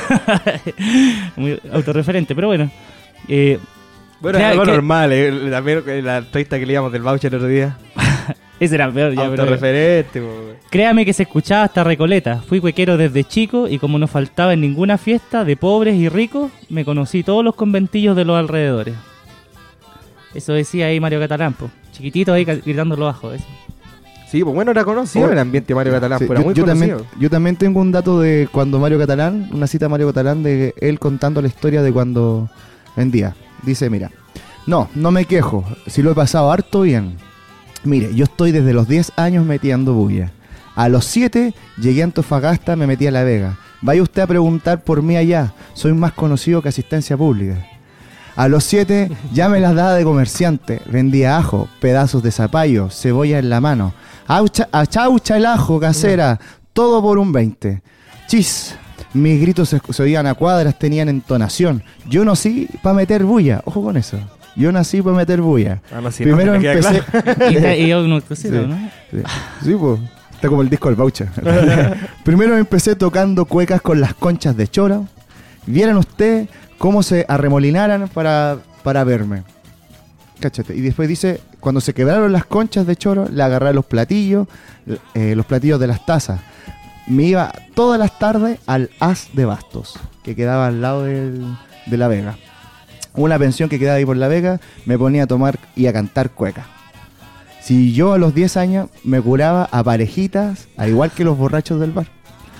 [1.35, 2.69] Muy autorreferente, pero bueno.
[3.27, 3.59] Eh,
[4.21, 7.47] Bueno, ¿Qué- es algo normal, eh, también la entrevista que leíamos del Baucha el otro
[7.47, 7.77] día.
[8.59, 10.27] ese era peor ya, pero- Autorreferente, po.
[10.69, 12.37] Créame que se escuchaba hasta Recoleta.
[12.47, 16.51] Fui cuequero desde chico y como no faltaba en ninguna fiesta de pobres y ricos,
[16.69, 18.93] me conocí todos los conventillos de los alrededores.
[20.33, 21.69] Eso decía ahí Mario Catalán, po.
[21.91, 23.33] chiquitito ahí ca- gritando lo bajo.
[23.33, 23.43] eso.
[24.29, 26.45] Sí, pues bueno, era conocido Oye, el ambiente de Mario Catalán, Sí, pero era yo,
[26.45, 26.97] muy yo conocido.
[26.99, 30.41] también, yo también tengo un dato de cuando Mario Catalán, una cita de Mario Catalán
[30.41, 32.49] de él contando la historia de cuando
[32.95, 33.35] vendía.
[33.63, 34.11] Dice, mira,
[34.65, 37.17] no, no me quejo, si lo he pasado harto bien.
[37.83, 40.31] Mire, yo estoy desde los 10 años metiendo bulla.
[40.75, 43.57] A los 7 llegué a Antofagasta, me metí a La Vega.
[43.81, 47.65] Vaya usted a preguntar por mí allá, soy más conocido que asistencia pública.
[48.35, 53.39] A los 7 ya me las daba de comerciante, vendía ajo, pedazos de zapallo, cebolla
[53.39, 53.93] en la mano.
[54.27, 56.39] Aucha, achaucha el ajo, casera,
[56.71, 57.81] todo por un 20.
[58.27, 58.75] Chis,
[59.13, 61.83] mis gritos se, se oían a cuadras, tenían entonación.
[62.07, 64.17] Yo nací para meter bulla, ojo con eso.
[64.55, 65.81] Yo nací para meter bulla.
[65.93, 67.01] Ah, no, Primero no, empecé.
[67.01, 67.73] claro.
[67.77, 68.49] Y, yo no Sí.
[68.49, 68.91] ¿no?
[69.11, 69.17] Sí,
[69.63, 69.99] sí, pues.
[70.33, 71.27] Está como el disco del Baucha.
[72.23, 75.07] Primero empecé tocando cuecas con las conchas de choro.
[75.67, 79.43] Vieran ustedes cómo se arremolinaran para, para verme.
[80.39, 80.75] Cáchate.
[80.75, 84.47] Y después dice, cuando se quebraron las conchas de choro, le agarré los platillos,
[85.13, 86.41] eh, los platillos de las tazas.
[87.07, 91.45] Me iba todas las tardes al As de Bastos, que quedaba al lado del-
[91.87, 92.37] de La Vega.
[93.15, 96.29] Una pensión que quedaba ahí por La Vega, me ponía a tomar y a cantar
[96.31, 96.65] cueca.
[97.61, 101.79] Si yo a los 10 años me curaba a parejitas, al igual que los borrachos
[101.79, 102.07] del bar.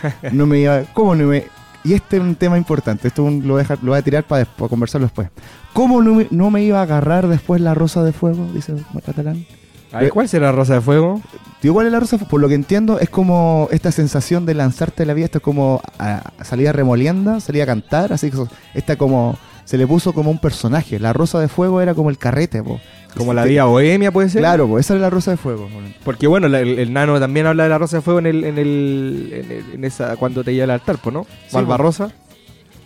[0.31, 1.45] No me iba, ¿cómo no me?
[1.83, 4.03] Y este es un tema importante, esto un- lo, voy a dejar- lo voy a
[4.03, 5.29] tirar para, después, conversarlo después.
[5.73, 8.47] ¿Cómo no me, no me iba a agarrar después la rosa de fuego?
[8.53, 8.73] Dice
[9.05, 9.45] Catalán.
[9.93, 11.21] A ver, ¿Cuál será Rosa de Fuego?
[11.59, 12.17] Tío, ¿cuál es la rosa?
[12.17, 15.25] Por lo que entiendo, es como esta sensación de lanzarte a la vida.
[15.25, 18.13] Esto es como a, a salir a remolienda, salir a cantar.
[18.13, 19.37] Así que eso- esta como.
[19.65, 20.99] Se le puso como un personaje.
[20.99, 22.79] La rosa de fuego era como el carrete, po.
[23.15, 24.41] Como la vía bohemia, puede ser.
[24.41, 25.67] Claro, po, esa era la rosa de fuego.
[25.67, 25.79] po.
[26.03, 28.43] Porque bueno, la- el, el nano también habla de la Rosa de Fuego en el,
[28.43, 31.25] en el, en, el- en esa cuando te lleva al altar, ¿no?
[31.47, 32.11] Sí, Barbarosa.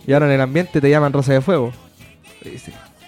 [0.06, 1.72] Y ahora en el ambiente te llaman Rosa de Fuego.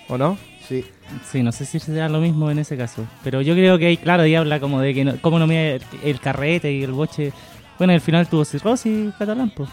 [0.08, 0.38] ¿O no?
[0.68, 0.84] Sí.
[1.30, 3.06] Sí, no sé si será lo mismo en ese caso.
[3.24, 5.76] Pero yo creo que ahí, claro, ahí habla como de que no, cómo no me
[5.76, 7.32] el, el carrete y el boche.
[7.78, 9.68] Bueno, al final tuvo cirrosis catalán, pues.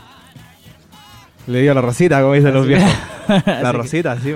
[1.48, 2.90] Le dio la rosita, como dicen los viejos.
[3.28, 4.34] La que- rosita, sí.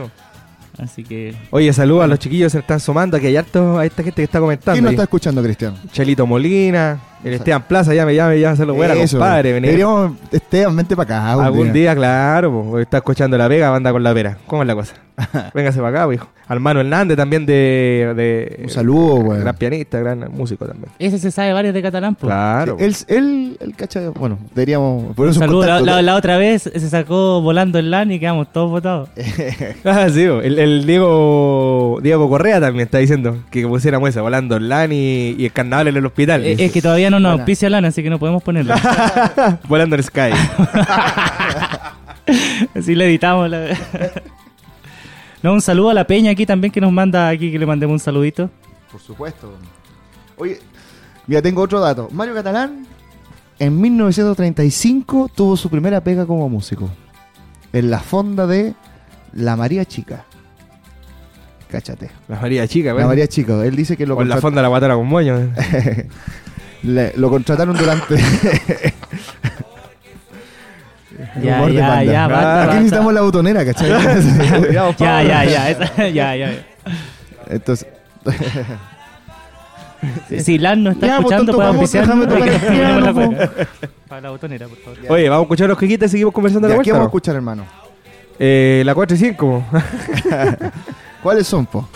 [0.78, 1.36] Así que.
[1.52, 3.18] Oye, saludos a los chiquillos que se están sumando.
[3.18, 4.74] Aquí hay harto, hay esta gente que está comentando.
[4.74, 5.76] ¿Quién nos está escuchando, Cristian?
[5.92, 9.18] Chelito Molina, el Esteban Plaza, ya me llama, ya se lo buena, Eso.
[9.18, 9.54] compadre.
[9.54, 9.72] venir.
[9.72, 11.30] Deberíamos, Esteban, vente para acá.
[11.32, 11.74] algún Algún día.
[11.74, 14.38] día, claro, pues, está escuchando la Vega, banda con la Vera.
[14.48, 14.96] ¿Cómo es la cosa?
[15.54, 16.28] Véngase para acá, pues, hijo.
[16.48, 19.42] Al Mano Hernández también de, de- Un saludo, weón.
[19.42, 20.92] Gran pianista, gran músico también.
[20.98, 22.28] Ese se sabe varios de catalán, pues.
[22.28, 22.78] Claro.
[22.80, 25.68] Él, él, él cacha, bueno, deberíamos poner su Saludos.
[25.68, 25.96] La, contacto.
[25.98, 29.10] la- la otra vez se sacó volando el LAN y quedamos todos votados.
[29.86, 30.42] Ah, sí, po.
[30.42, 35.46] el, el Diego Diego Correa también está diciendo que pusiéramos esa, volando online y, y
[35.46, 36.46] el carnaval en el hospital.
[36.46, 37.44] Es que todavía no nos Buena.
[37.44, 38.76] auspicia LAN, así que no podemos ponerlo.
[39.68, 40.32] volando en Sky.
[42.76, 43.50] Así le editamos.
[43.50, 43.78] la-
[45.44, 47.94] no, un saludo a la peña aquí también que nos manda aquí, que le mandemos
[47.94, 48.50] un saludito.
[48.92, 49.54] Por supuesto.
[50.38, 50.60] Oye,
[51.28, 52.08] mira, tengo otro dato.
[52.12, 52.86] Mario Catalán,
[53.58, 56.90] en 1935, tuvo su primera pega como músico.
[57.74, 58.74] En la fonda de
[59.34, 60.26] La María Chica.
[61.70, 62.10] Cáchate.
[62.28, 63.06] La María Chica, La güey.
[63.06, 63.64] María Chica.
[63.64, 65.36] Él dice que lo, O en la fonda la guatara con moño.
[66.84, 68.16] Le- lo contrataron durante...
[71.44, 72.04] Ya, Humor de ya, panda.
[72.14, 72.76] ya, basta, Aquí basta.
[72.76, 73.90] necesitamos la botonera, ¿cachai?
[74.72, 76.66] Ya, ya, ya, esa- ya, ya.
[77.48, 77.88] Entonces,
[80.40, 82.08] Si LAN no está Ya, pues, escuchando, puede vamos, auspiciar.
[84.08, 84.98] Para la botonera, por favor.
[85.10, 87.00] Oye, vamos a escuchar los quiquitas y seguimos conversando de ya, la ¿qué vuelta.
[87.00, 87.66] vamos a escuchar, hermano?
[88.40, 89.66] Eh, la 4 y 5.
[91.22, 91.88] ¿Cuáles son, po?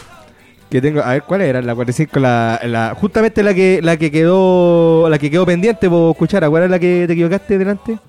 [0.74, 1.62] Que tengo, a ver, ¿cuál era?
[1.62, 5.46] La 4 y 5, la, la, justamente la que, la que quedó, la que quedó
[5.46, 6.50] pendiente por escuchar.
[6.50, 8.00] ¿Cuál era la que te equivocaste delante?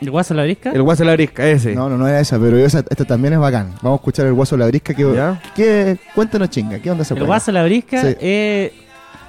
[0.00, 0.72] ¿El guaso la brisca?
[0.72, 1.74] El guaso la brisca, ese.
[1.74, 3.74] No, no, no era esa, pero esa, esta también es bacán.
[3.82, 4.94] Vamos a escuchar el guaso la brisca.
[4.94, 5.42] Que, ¿Ya?
[5.54, 8.16] que- cuéntanos, chinga, ¿qué onda se El guaso la brisca, Sí.
[8.18, 8.72] eh,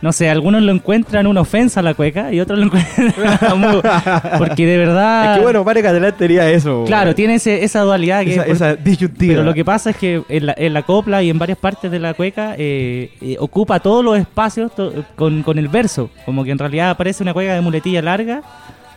[0.01, 3.13] no sé, algunos lo encuentran una ofensa a la cueca y otros lo encuentran
[4.37, 5.31] porque de verdad...
[5.33, 6.83] Es que bueno, Pare Catalán tenía eso.
[6.87, 8.33] Claro, tiene ese- esa dualidad que...
[8.33, 9.33] esa, por- esa disyuntiva.
[9.33, 11.91] pero lo que pasa es que en la, en la copla y en varias partes
[11.91, 16.09] de la cueca eh, eh, ocupa todos los espacios to- con, con el verso.
[16.25, 18.41] Como que en realidad parece una cueca de muletilla larga,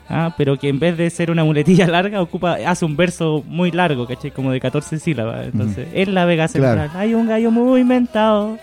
[0.08, 3.70] ah, pero que en vez de ser una muletilla larga, ocupa hace un verso muy
[3.70, 4.30] largo, ¿cachai?
[4.30, 5.46] Como de 14 sílabas.
[5.46, 6.98] Entonces, en la Vega Central Claro.
[6.98, 8.58] hay un gallo muy inventado.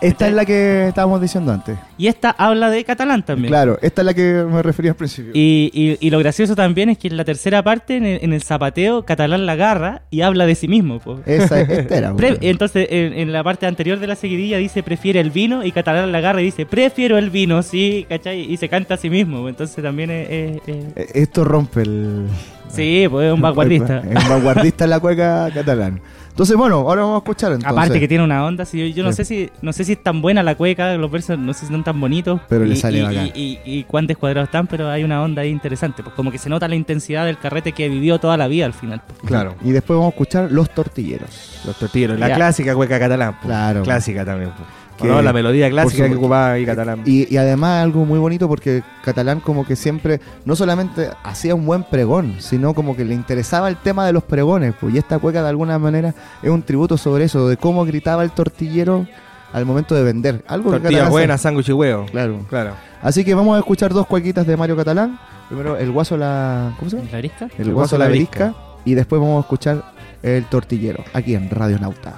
[0.00, 1.76] Esta es la que estábamos diciendo antes.
[1.98, 3.48] Y esta habla de catalán también.
[3.48, 5.32] Claro, esta es la que me refería al principio.
[5.34, 8.32] Y, y- y lo gracioso también es que en la tercera parte, en el, en
[8.32, 10.98] el zapateo, Catalán la agarra y habla de sí mismo.
[11.00, 11.20] po.
[11.26, 12.14] Esa, esta era.
[12.16, 15.72] Pre- entonces, en, en la parte anterior de la seguidilla dice prefiere el vino y
[15.72, 18.40] Catalán la agarra y dice prefiero el vino, sí, ¿cachai?
[18.40, 19.48] Y se canta a sí mismo.
[19.48, 20.28] Entonces también es...
[20.30, 22.26] es- es- Eh, Esto rompe el.
[22.68, 23.98] sí, pues es un vanguardista.
[24.10, 26.00] Es vanguardista en la cueca catalán.
[26.34, 27.70] Entonces, bueno, ahora vamos a escuchar entonces.
[27.70, 29.18] Aparte que tiene una onda, sí, yo, yo no Sí.
[29.18, 31.72] sé si no sé si es tan buena la cueca, los versos no sé si
[31.72, 32.40] son tan bonitos.
[32.48, 33.26] Pero le sale y, bacán.
[33.26, 36.38] y, y- y cuán descuadrados están, pero hay una onda ahí interesante, pues como que
[36.38, 39.00] se nota la intensidad del carrete que vivió toda la vida al final.
[39.06, 39.20] pues.
[39.24, 39.54] Claro.
[39.62, 41.60] Y después vamos a escuchar Los Tortilleros.
[41.64, 42.18] Los tortilleros.
[42.18, 42.34] La Ya.
[42.34, 43.34] clásica cueca catalán.
[43.40, 43.46] po.
[43.46, 43.82] Claro.
[43.84, 44.50] Clásica también.
[44.50, 44.64] po.
[44.96, 45.22] Que- ¿O no?
[45.22, 47.02] La melodía clásica que ocupaba ahí catalán.
[47.04, 51.66] Y, y además algo muy bonito porque Catalán como que siempre no solamente hacía un
[51.66, 54.74] buen pregón, sino como que le interesaba el tema de los pregones.
[54.80, 58.22] Pues, y esta cueca de alguna manera es un tributo sobre eso, de cómo gritaba
[58.22, 59.06] el tortillero
[59.52, 60.44] al momento de vender.
[60.46, 62.06] Algo Catalán buenas, sándwich y huevo.
[62.10, 62.46] Claro.
[62.48, 62.72] Claro.
[63.02, 65.18] Así que vamos a escuchar dos cuequitas de Mario Catalán.
[65.48, 66.72] Primero el guaso la...
[66.78, 67.08] ¿Cómo se llama?
[67.12, 67.48] ¿La brisca?
[67.58, 68.54] El guaso la berisca.
[68.84, 69.82] Y después vamos a escuchar
[70.22, 72.14] el tortillero, aquí en Radio Nauta.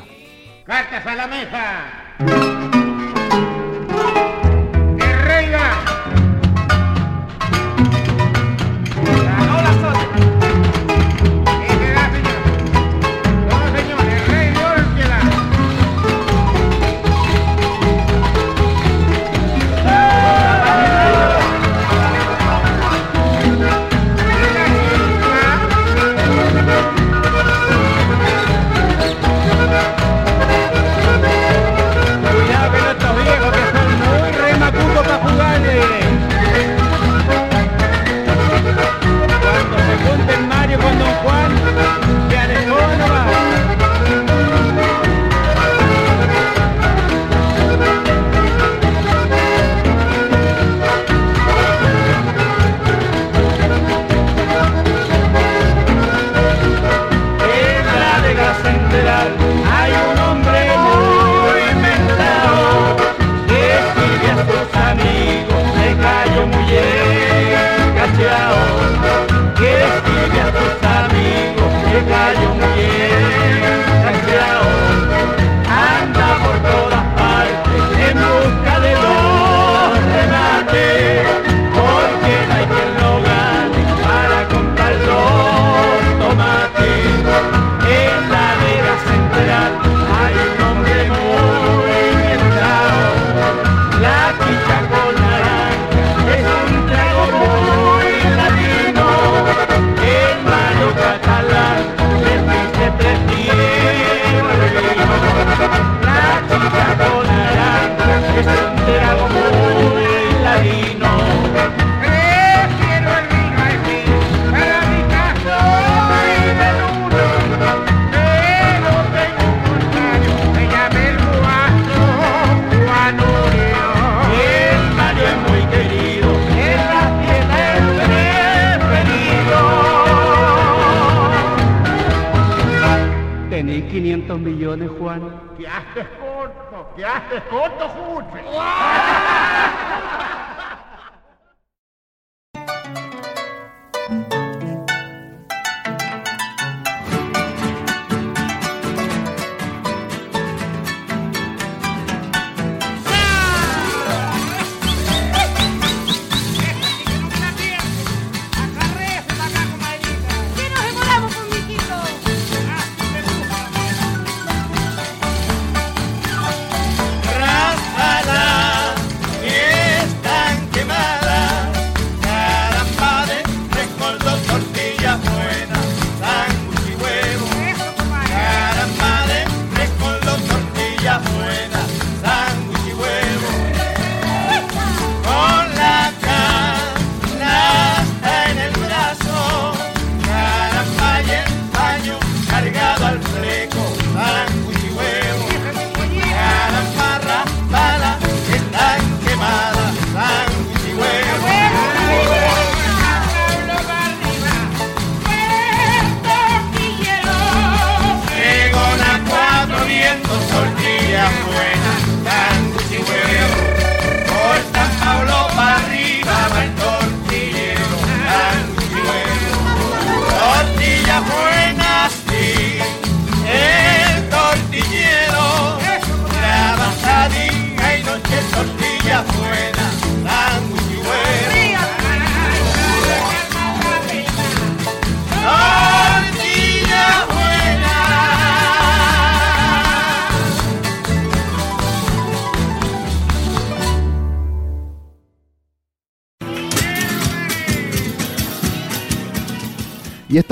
[0.64, 1.80] ¡Cartas a la mesa!
[2.18, 2.86] ¡El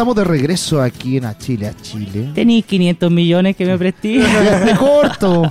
[0.04, 2.30] estamos de regreso aquí en A Chile, a Chile.
[2.34, 4.18] Tenéis 500 millones que me presté.
[4.18, 5.50] ¡De corto!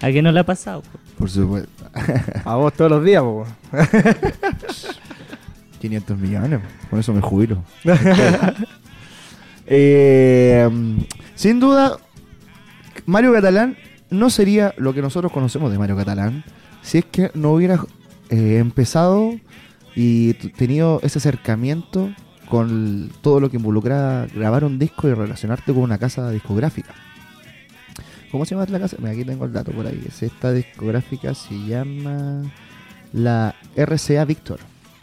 [0.00, 0.82] ¿A qué no le ha pasado?
[1.18, 1.84] Por supuesto.
[2.46, 3.44] A vos todos los días, po.
[5.82, 7.62] 500 millones, con eso me jubilo.
[9.66, 10.68] Eh,
[11.34, 11.96] sin duda,
[13.06, 13.78] Mario Catalán
[14.10, 16.44] no sería lo que nosotros conocemos de Mario Catalán
[16.82, 17.80] si es que no hubiera
[18.28, 19.32] eh, empezado
[19.96, 22.10] y tenido ese acercamiento
[22.48, 26.92] con el- todo lo que involucra grabar un disco y relacionarte con una casa discográfica.
[28.30, 28.96] ¿Cómo se llama la casa?
[28.98, 30.02] Mira, aquí tengo el dato por ahí.
[30.06, 32.42] Es Esta discográfica se llama
[33.12, 34.58] la RCA Victor.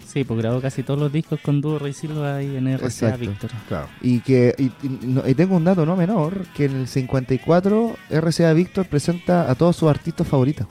[0.06, 3.20] Sí, pues grabó casi todos los discos con Dúo Rey Silva ahí en RCA Exacto.
[3.20, 3.50] Víctor.
[3.70, 3.88] Claro.
[4.02, 7.96] Y que y, y no- y tengo un dato no menor, que en el 54
[8.10, 10.68] RCA Víctor presenta a todos sus artistas favoritos.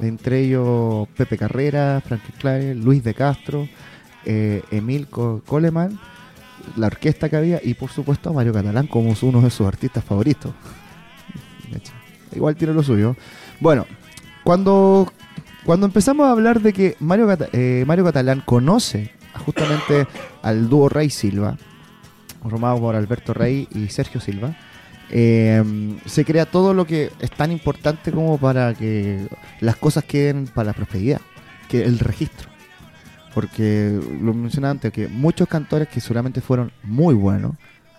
[0.00, 3.68] Entre ellos Pepe Carrera, Frankie Clare, Luis de Castro,
[4.26, 5.98] eh, Emil Co- Coleman,
[6.76, 10.04] la orquesta que había y por supuesto a Mario Catalán como uno de sus artistas
[10.04, 10.52] favoritos.
[12.34, 13.16] Igual tiene lo suyo.
[13.60, 13.86] Bueno,
[14.42, 15.12] cuando,
[15.64, 19.10] cuando empezamos a hablar de que Mario, eh, Catalán conoce
[19.44, 20.06] justamente
[20.42, 21.56] al dúo Rey Silva,
[22.42, 24.56] formado por Alberto Rey y Sergio Silva,
[25.10, 25.62] eh,
[26.06, 29.28] se crea todo lo que es tan importante como para que
[29.60, 31.20] las cosas queden para la prosperidad,
[31.68, 32.48] que el registro.
[33.34, 37.56] Porque lo mencionaba antes, que muchos cantores que seguramente fueron muy buenos,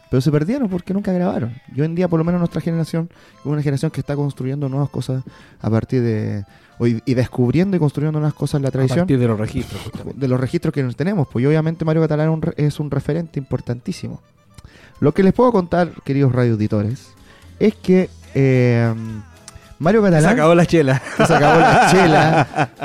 [0.10, 1.54] pero se perdieron porque nunca grabaron.
[1.76, 3.10] Y hoy en día, por lo menos nuestra generación,
[3.40, 5.24] es una generación que está construyendo nuevas cosas
[5.60, 6.46] a partir de...
[7.06, 10.20] y descubriendo y construyendo nuevas cosas en la A tradición partir de los registros, justamente.
[10.20, 11.28] de los registros que nos tenemos.
[11.30, 14.22] Pues y obviamente Mario Catalán es un re- es un referente importantísimo.
[15.02, 17.10] Lo que les puedo contar, queridos radioauditores,
[17.60, 18.94] es que eh,
[19.80, 21.02] Mario Se Catalán acabó la chela.
[21.18, 22.70] se acabó la chela.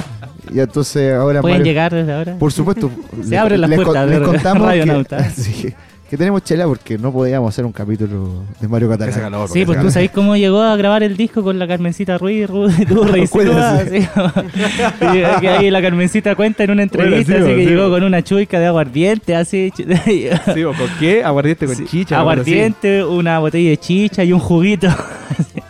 [0.52, 2.34] Y entonces ahora Pueden Mario- llegar desde ahora.
[2.36, 2.90] por supuesto.
[3.22, 5.30] Se le- abren las les puertas les de contamos Radio que, Nauta.
[5.30, 5.72] sí,
[6.08, 9.20] que tenemos chela porque no podíamos hacer un capítulo de Mario Que se Catalán.
[9.30, 12.18] calor, Sí, pues se tú sabés cómo llegó a grabar el disco con la Carmencita
[12.18, 14.08] Ruiz, Ru- Dúo Rey Silva, Cuéntase.
[14.12, 15.18] así.
[15.18, 17.70] Y que ahí la Carmencita cuenta en una entrevista, Bueno, sí, así que sí.
[17.76, 19.70] llegó con una chuica de aguardiente, así.
[19.70, 20.40] calor.
[20.52, 21.22] Sí, ¿o ¿con qué?
[21.22, 22.18] Aguardiente con Sí, chicha.
[22.18, 24.88] aguardiente, una botella de chicha y un juguito.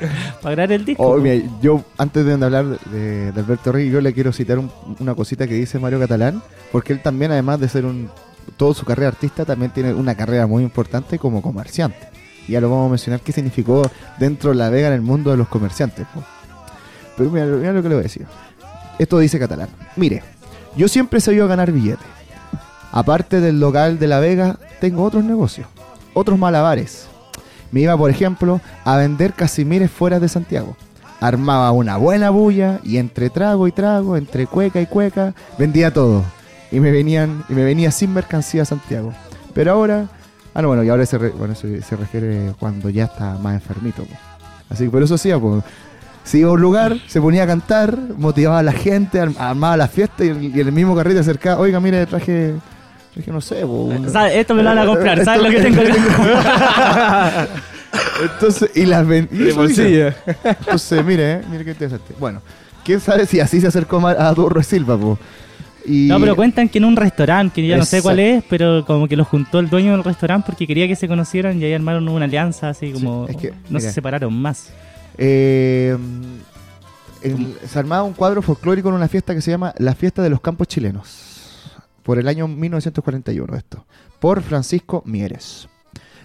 [0.42, 1.02] para grabar el disco.
[1.06, 4.70] Oh, mira, yo, antes de hablar de, de Alberto Rey, yo le quiero citar un-
[4.98, 6.42] una cosita que dice Mario Catalán,
[6.72, 8.08] porque él también, además de ser un.
[8.56, 12.08] Toda su carrera artista, también tiene una carrera muy importante como comerciante.
[12.48, 13.82] Y ya lo vamos a mencionar qué significó
[14.18, 16.06] dentro de La Vega en el mundo de los comerciantes.
[16.12, 16.22] po.
[17.16, 18.26] Pero mira, mira lo que le voy a decir.
[18.98, 19.68] Esto dice Catalán.
[19.96, 20.22] Mire,
[20.76, 22.06] yo siempre he sabido ganar billetes.
[22.92, 25.68] Aparte del local de La Vega, tengo otros negocios,
[26.12, 27.06] otros malabares.
[27.72, 30.76] Me iba, por ejemplo, a vender casimires fuera de Santiago.
[31.20, 36.24] Armaba una buena bulla y entre trago y trago, entre cueca y cueca, vendía todo.
[36.72, 39.12] Y me venían y me venía sin mercancía a Santiago.
[39.54, 40.08] Pero ahora
[40.52, 44.04] Ah, no, bueno, y ahora se, bueno, se, refiere cuando ya está más enfermito.
[44.68, 45.62] Así que por eso hacía, pues.
[46.24, 49.76] Se iba a un lugar, se ponía a cantar, motivaba a la gente, arm- armaba
[49.76, 50.28] la fiesta y,
[50.60, 52.54] el mismo carrete acercaba, oiga, mire, traje,
[53.14, 54.34] traje no sé, un- ¿Sabes?
[54.36, 57.48] Esto me lo van a comprar, Esto- ¿sabes lo que tengo acá?
[58.22, 59.82] Entonces, y las ven- y De eso hice.
[59.82, 60.34] bolsillo.
[60.44, 62.14] Entonces, mire, eh, mire qué interesante.
[62.20, 62.40] Bueno,
[62.84, 65.18] quién sabe si así se acercó a Durro Silva, po.
[65.86, 68.84] Y No, pero cuentan que en un restaurante, que ya no sé cuál es, pero
[68.86, 71.72] como que lo juntó el dueño del restaurante porque quería que se conocieran y ahí
[71.72, 73.80] armaron una alianza, así como es que, no mira.
[73.80, 74.68] se separaron más.
[75.18, 75.96] Eh,
[77.22, 80.30] el- se armaba un cuadro folclórico en una fiesta que se llama La Fiesta de
[80.30, 81.29] los Campos Chilenos.
[82.10, 83.86] Por el año 1941 esto.
[84.18, 85.68] Por Francisco Mieres.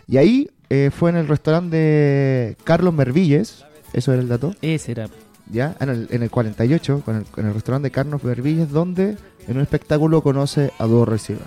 [0.08, 3.64] Y ahí eh, fue en el restaurante de Carlos Mervilles.
[3.94, 4.56] Eso era el dato.
[4.64, 5.10] Ese era.
[5.52, 9.16] Ya, en el, en el 48, con el, en el restaurante de Carlos Mervilles, donde
[9.48, 11.46] en un espectáculo conoce a Dúo Silva.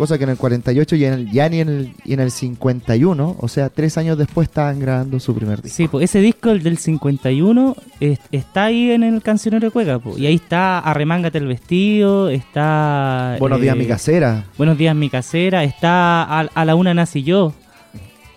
[0.00, 2.30] Cosa que en el 48 y en el, ya ni en el, y en el
[2.30, 5.76] 51, o sea, tres años después estaban grabando su primer disco.
[5.76, 9.98] Sí, pues ese disco, el del 51, es- está ahí en el cancionero de Cueca.
[9.98, 10.16] po.
[10.16, 13.36] Y ahí está Arremángate el vestido, está...
[13.38, 14.46] Buenos eh, días, mi casera.
[14.56, 17.52] Buenos días, mi casera, está A, a la una nací yo.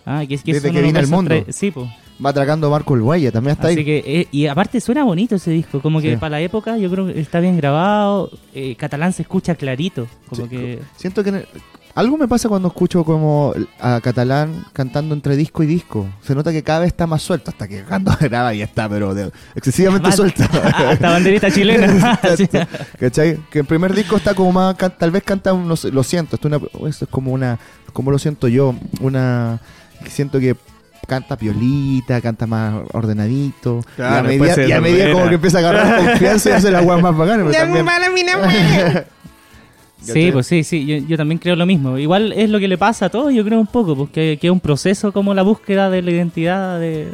[0.05, 1.33] Ah, que es que Desde que vine al mundo.
[1.47, 1.87] Sí, pues.
[2.23, 3.85] Va atracando Marco el Guaya, también está Así ahí.
[3.85, 6.17] que, eh, y aparte suena bonito ese disco, como que Sí.
[6.17, 10.43] para la época yo creo que está bien grabado, eh, catalán se escucha clarito, como
[10.43, 10.79] Sí, que...
[10.95, 11.47] Siento que el-
[11.95, 16.07] algo me pasa cuando escucho como a Catalán cantando entre disco y disco.
[16.23, 19.13] Se nota que cada vez está más suelto, hasta que cuando graba y está, pero
[19.13, 20.41] de- excesivamente suelto.
[20.63, 22.19] Hasta banderita chilena.
[22.99, 23.37] ¿Cachai?
[23.51, 26.35] Que el primer disco está como más, tal vez canta, un- no sé, lo siento,
[26.35, 27.59] esto es una- esto es como una,
[27.91, 29.59] como lo siento yo, una,
[30.07, 30.55] siento que
[31.07, 35.57] canta piolita, canta más ordenadito, Claro, y a medida, y a medida como que empieza
[35.57, 37.85] a agarrar confianza y hace la agua más bacana, pero también...
[40.03, 41.97] Sí, pues sí, sí, yo, yo también creo lo mismo.
[41.97, 44.51] Igual es lo que le pasa a todos, yo creo un poco, porque que es
[44.51, 47.07] un proceso como la búsqueda de la identidad de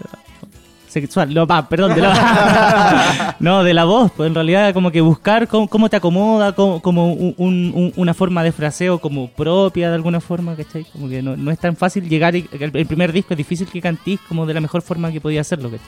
[0.89, 5.01] sexual, no, va, perdón, de la, no, de la voz, pues en realidad como que
[5.01, 9.29] buscar cómo, cómo te acomoda, cómo- como un- un- un- una forma de fraseo como
[9.29, 10.83] propia de alguna forma, ¿cachai?
[10.91, 13.67] Como que no, no es tan fácil llegar, y, el, el primer disco es difícil
[13.67, 15.87] que cantís como de la mejor forma que podía hacerlo, ¿cachai?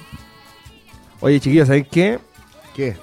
[1.19, 2.19] Oye, chiquillos, ¿saben qué?
[2.75, 2.95] ¿Qué?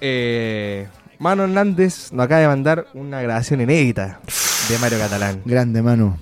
[0.00, 0.86] Eh,
[1.18, 4.20] Mano Hernández nos acaba de mandar una grabación inédita
[4.68, 5.40] de Mario Catalán.
[5.44, 6.18] Grande, mano.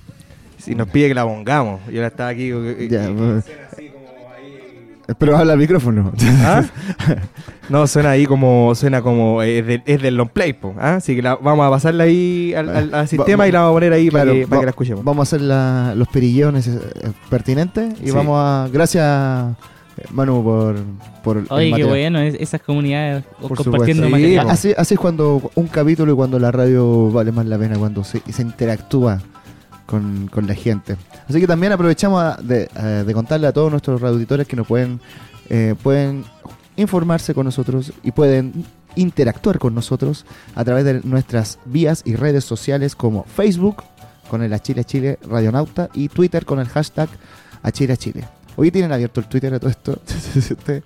[0.59, 1.81] Si nos pide que la pongamos.
[1.93, 2.51] Yo la estaba aquí.
[2.53, 3.45] eh, Ya, eh, pues.
[5.19, 6.13] Pero habla al micrófono.
[6.43, 6.63] ¿Ah?
[7.69, 8.73] No, suena ahí como.
[8.77, 9.43] Suena como.
[9.43, 10.95] eh, Es, de- es del long play, po, ¿ah?
[10.97, 13.73] Así que la- vamos a pasarla ahí al, al- al sistema Va- y la vamos
[13.73, 15.05] a poner ahí Claro, para, que, para va- que la escuchemos.
[15.05, 16.79] Vamos a hacer la- los perilleones eh,
[17.29, 18.11] pertinentes y Sí.
[18.13, 18.69] vamos a.
[18.73, 19.05] Gracias,
[19.99, 20.77] eh, Manu, por.
[21.25, 24.11] por Oye, qué bueno, es- esas comunidades Por compartiendo supuesto.
[24.11, 24.47] material.
[24.47, 27.77] Sí, Así, así es cuando un capítulo y cuando la radio vale más la pena,
[27.79, 29.19] cuando se, se interactúa
[29.87, 30.97] con, con la gente.
[31.29, 35.01] Así que también aprovechamos eh, de contarle a todos nuestros auditores que nos pueden,
[35.49, 36.25] eh, pueden
[36.77, 38.65] informarse con nosotros y pueden
[38.97, 40.25] interactuar con nosotros
[40.55, 43.83] a través de nuestras vías y redes sociales como Facebook
[44.29, 47.09] con el Achile Chile Radionauta y Twitter con el hashtag
[47.63, 48.25] Achile Chile.
[48.57, 50.01] Hoy tienen abierto el Twitter a todo esto.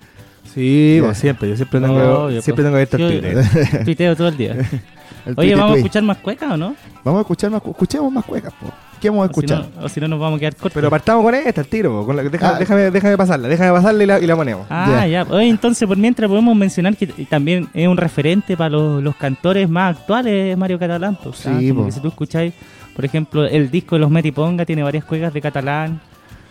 [0.53, 1.49] Sí, pues siempre.
[1.49, 3.85] Yo siempre tengo, No, yo, siempre pues, tengo abierto el yo- Twitter.
[3.85, 4.53] Tuiteo todo el día.
[5.25, 6.75] el Oye, ¿vamos a escuchar más cuecas o no?
[7.03, 8.69] Vamos a escuchar más, cu- escuchemos más cuecas, po.
[8.99, 9.67] ¿Qué vamos a O si escuchar?
[9.79, 10.73] no- O si no, nos vamos a quedar cortos.
[10.73, 12.05] Pero partamos con esta, el tiro.
[12.05, 12.59] con la- deja- Ah.
[12.59, 13.47] déjame, déjame pasarla.
[13.47, 14.67] Déjame pasarla y la, y la ponemos.
[14.69, 15.23] Ah, ya.
[15.29, 19.67] Oye, entonces, por mientras podemos mencionar que también es un referente para los, los cantores
[19.69, 21.17] más actuales, Mario Catalán.
[21.23, 21.59] pues, Sí, ¿ah?
[21.69, 21.85] Como po.
[21.87, 22.53] que si tú escucháis,
[22.95, 26.01] por ejemplo, el disco de los Metiponga tiene varias cuecas de catalán.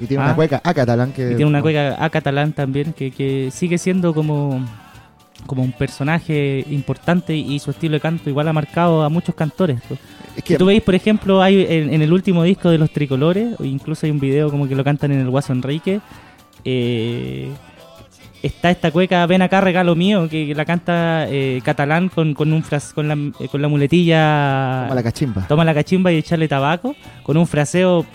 [0.00, 0.26] Y tiene Ah.
[0.26, 1.22] una cueca a catalán que.
[1.32, 4.64] Y tiene una cueca a catalán también, que, que sigue siendo como,
[5.46, 9.80] como un personaje importante y su estilo de canto igual ha marcado a muchos cantores.
[10.36, 13.48] Es que tú veis, por ejemplo, hay en, en el último disco de Los Tricolores,
[13.58, 16.00] o incluso hay un video como que lo cantan en el Guaso Enrique,
[16.64, 17.48] eh,
[18.42, 22.52] está esta cueca Ven acá, regalo mío, que, que la canta eh, catalán con, con,
[22.52, 25.46] un fras- con, la, eh, con la muletilla Toma la cachimba.
[25.48, 28.06] Toma la cachimba y echarle tabaco, con un fraseo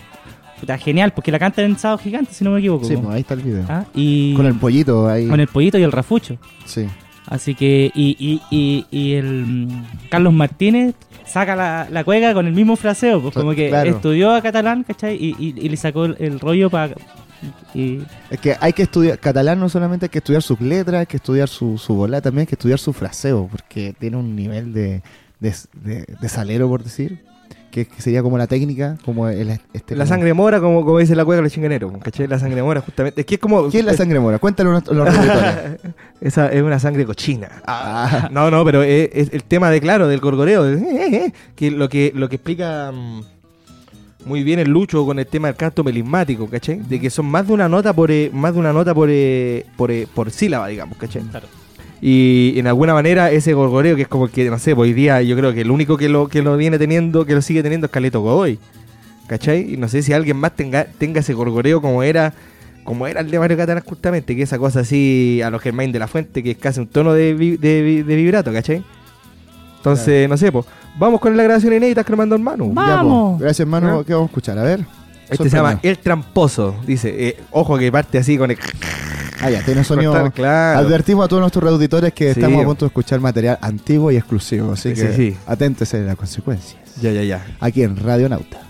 [0.60, 2.84] puta, genial, porque la canta en Sábado Gigante, si no me equivoco.
[2.86, 3.64] Sí, pues ahí está el video.
[3.68, 5.26] Ah, y Con el pollito ahí.
[5.28, 6.38] con el pollito y el rafucho.
[6.64, 6.86] Sí.
[7.28, 10.94] Así que, y, y, y, y el mm, Carlos Martínez
[11.26, 13.90] saca la, la cueca con el mismo fraseo, pues como que Claro.
[13.90, 15.16] estudió a catalán, ¿cachai?
[15.16, 16.94] Y, y, y le sacó el, el rollo para...
[17.74, 17.98] Y,
[18.30, 19.18] Es que hay que estudiar.
[19.18, 22.42] Catalán no solamente hay que estudiar sus letras, hay que estudiar su, su bola, también
[22.42, 25.02] hay que estudiar su fraseo, porque tiene un nivel de,
[25.40, 27.24] de, de- de salero, por decir,
[27.70, 29.50] que, que sería como la técnica, como el.
[29.72, 31.92] Este, La como- sangre mora, como, como dice la cueca los chinganeros.
[32.02, 32.26] ¿Cachai?
[32.26, 33.20] La sangre mora, justamente.
[33.20, 33.68] Es que es como.
[33.68, 34.38] ¿Quién es la sangre mora?
[34.38, 35.08] Cuéntalo los los.
[36.20, 37.50] Esa es una sangre cochina.
[37.66, 38.28] Ah.
[38.32, 40.62] No, no, pero es, es el tema de, claro, del gorgoreo.
[40.64, 42.90] de, eh, eh, eh, que lo que lo que explica.
[42.92, 43.20] mm,
[44.24, 46.78] muy bien el Lucho con el tema del canto melismático, ¿cachai?
[46.80, 49.64] De que son más de una nota por eh, más de una nota por eh,
[49.76, 51.22] por, eh, por sílaba, digamos, ¿cachai?
[51.22, 51.46] Claro.
[52.02, 55.22] Y en alguna manera ese gorgoreo que es como que, no sé, pues hoy día
[55.22, 57.86] yo creo que el único que lo, que lo viene teniendo, que lo sigue teniendo
[57.86, 58.58] es Caleto Godoy.
[59.26, 59.74] ¿Cachai?
[59.74, 62.32] Y no sé si alguien más tenga, tenga ese gorgoreo como era
[62.84, 65.98] como era el de Mario Catalán justamente, que esa cosa así a los Germain de
[65.98, 68.84] la Fuente, que es casi un tono de, vi- de, vi- de vibrato, ¿cachai?
[69.78, 70.66] Entonces, no sé, pues,
[70.96, 72.72] vamos con la grabación inédita que nos mandó hermano.
[72.72, 72.86] Va.
[72.86, 73.08] Ya, po.
[73.08, 73.40] ¡Vamos!
[73.40, 74.00] Gracias, hermano.
[74.00, 74.04] ¿Eh?
[74.06, 74.58] ¿Qué vamos a escuchar?
[74.58, 74.80] A ver.
[75.28, 75.78] Este se llama.
[75.82, 76.76] El Tramposo.
[76.86, 78.58] Dice, eh, ojo que parte así con el...
[79.40, 80.12] Ah, ya, tiene sonido.
[80.12, 80.78] cortar, claro.
[80.80, 82.40] Advertimos a todos nuestros auditores que Sí.
[82.40, 85.36] estamos a punto de escuchar material antiguo y exclusivo, así Sí, que sí, sí.
[85.46, 86.80] aténtese a las consecuencias.
[87.02, 87.46] Ya, ya, ya.
[87.60, 88.60] Aquí en Radio Nauta.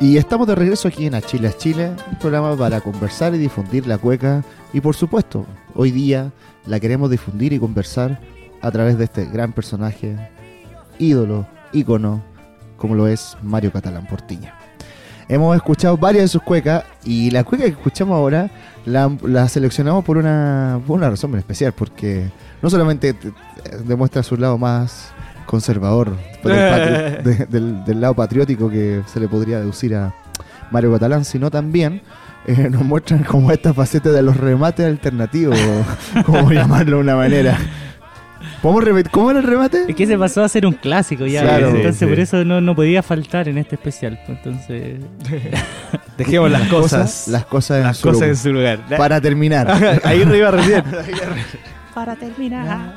[0.00, 3.98] Y estamos de regreso aquí en A Chile un programa para conversar y difundir la
[3.98, 4.44] cueca.
[4.72, 5.44] Y por supuesto,
[5.74, 6.30] hoy día
[6.66, 8.20] la queremos difundir y conversar
[8.60, 10.16] a través de este gran personaje,
[10.98, 12.22] ídolo, ícono,
[12.76, 14.54] como lo es Mario Catalán Portiña.
[15.28, 18.50] Hemos escuchado varias de sus cuecas y la cueca que escuchamos ahora
[18.86, 22.30] la, seleccionamos por una, por una razón muy especial, porque
[22.62, 23.32] no solamente te-
[23.62, 25.12] te demuestra su lado más
[25.48, 30.14] conservador, por el patri- de- del, del lado patriótico que se le podría deducir a
[30.70, 32.02] Mario Catalán, sino también
[32.46, 35.58] eh, nos muestran como esta faceta de los remates alternativos,
[36.26, 37.58] como llamarlo de una manera.
[38.62, 39.10] ¿Podemos repetir?
[39.10, 39.84] ¿Cómo era el remate?
[39.88, 41.42] Es que se pasó a ser un clásico ya.
[41.42, 42.06] Claro, entonces sí.
[42.06, 44.18] por eso no, no podía faltar en este especial.
[44.28, 45.00] Entonces,
[46.16, 47.28] Dejemos las cosas.
[47.28, 48.30] Las cosas en las su cosas lugar.
[48.30, 48.98] en su lugar.
[48.98, 49.70] Para terminar.
[50.04, 50.82] Ahí arriba recién.
[51.94, 52.94] para terminar.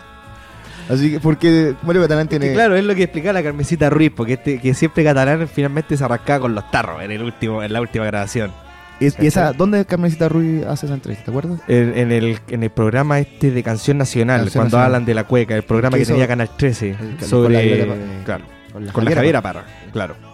[0.92, 2.54] Así que, porque Mario Catalán Que tiene.
[2.54, 6.04] claro, es lo que explicaba la Carmencita Ruiz, porque este, que siempre Catalán finalmente se
[6.04, 8.52] arrancaba con los tarros en el último, en la última grabación.
[9.00, 11.26] y, y esa, ¿Dónde Carmencita Ruiz hace esa entrevista?
[11.26, 11.60] ¿Te acuerdas?
[11.68, 14.86] En, en el, en el programa este de Canción Nacional, Canción cuando Nacional.
[14.86, 17.86] hablan de la cueca, el programa Que tenía Canal 13, el- con la sobre...
[17.86, 19.64] Pa- claro, Con la con la Javiera Parra,
[19.94, 20.31] claro.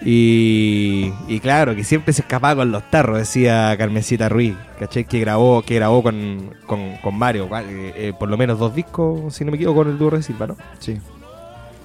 [0.00, 5.04] Y, y claro, que siempre se escapaba con los tarros, decía Carmencita Ruiz, ¿cachai?
[5.04, 9.34] Que grabó, que grabó con, con, con Mario, eh, eh, por lo menos dos discos,
[9.34, 10.56] si no me equivoco, con el dúo de Silva, ¿no?
[10.78, 10.98] Sí.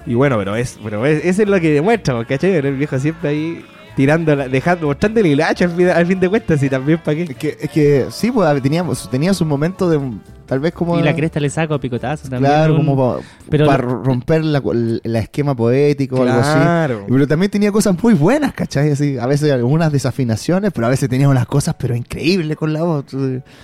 [0.05, 2.51] Y bueno, pero es, pero es, eso es lo que demuestra, ¿cachai?
[2.51, 3.65] El viejo siempre ahí
[3.95, 7.15] tirando, la- dejando, mostrando el hilacho al fin, al fin de cuentas y también para
[7.17, 7.23] qué.
[7.23, 9.99] Es que, es que sí, pues tenía, tenía su momento de.
[10.45, 10.99] Tal vez como.
[10.99, 12.51] Y la cresta le saco a picotazo también.
[12.51, 13.17] Claro, un- como
[13.49, 14.61] pero para lo- romper la,
[15.03, 16.53] la esquema poético o algo así.
[16.59, 17.05] Claro.
[17.07, 18.91] Pero también tenía cosas muy buenas, ¿cachai?
[18.91, 22.83] Así, a veces algunas desafinaciones, pero a veces tenía unas cosas, pero increíbles con la
[22.83, 23.05] voz.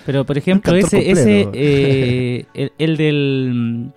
[0.05, 3.91] Pero por ejemplo, ese, ese eh, el, el del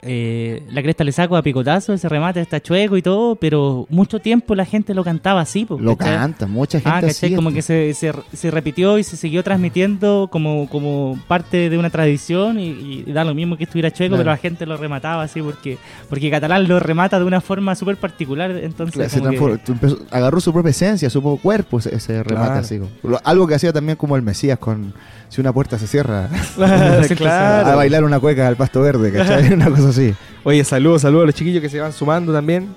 [0.00, 4.18] eh, la cresta le saco a picotazo, ese remate está chueco y todo, pero mucho
[4.20, 6.16] tiempo la gente lo cantaba así, po, Lo ¿cachai?
[6.16, 7.34] canta, mucha gente Ah, ¿cachai?
[7.34, 11.90] Como que se, se, se repitió y se siguió transmitiendo como, como parte de una
[11.90, 14.22] tradición y, y da lo mismo que estuviera chueco, Claro.
[14.24, 15.78] pero la gente lo remataba así porque
[16.08, 20.40] porque Catalán lo remata de una forma súper particular, entonces Claro, como que- empezó- agarró
[20.40, 22.60] su propia esencia, su propio cuerpo, ese, ese remate Claro.
[22.60, 22.78] así.
[22.78, 24.92] como- Algo que hacía también como el Mesías con
[25.32, 26.28] si una puerta se cierra,
[27.16, 27.68] claro.
[27.70, 29.52] a bailar una cueca al pasto verde, ¿cachai?
[29.54, 30.14] una cosa así.
[30.44, 32.68] Oye, saludos, saludos a los chiquillos que se van sumando también.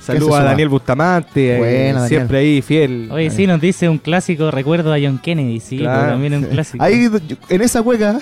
[0.00, 0.42] Saludos a?
[0.42, 2.08] Daniel Bustamante, eh, Daniel.
[2.08, 3.08] siempre ahí fiel.
[3.10, 6.00] Oye, sí, nos dice un clásico recuerdo a John Kennedy, sí, Claro.
[6.00, 6.84] pues, también es un clásico.
[6.84, 7.08] Ahí,
[7.48, 8.18] en esa cueca,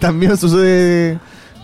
[0.00, 1.18] también sucede,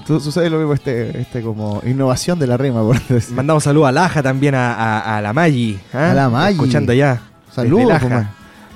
[0.07, 3.35] su- sucede lo mismo, este, este como innovación de la rima, por decir.
[3.35, 5.79] Mandamos saludos a Laja también, a, a, a la Maggi.
[5.93, 6.11] ¿ah?
[6.11, 6.53] A la Maggi.
[6.55, 7.21] Escuchando ya.
[7.53, 8.27] Saludos, compadre.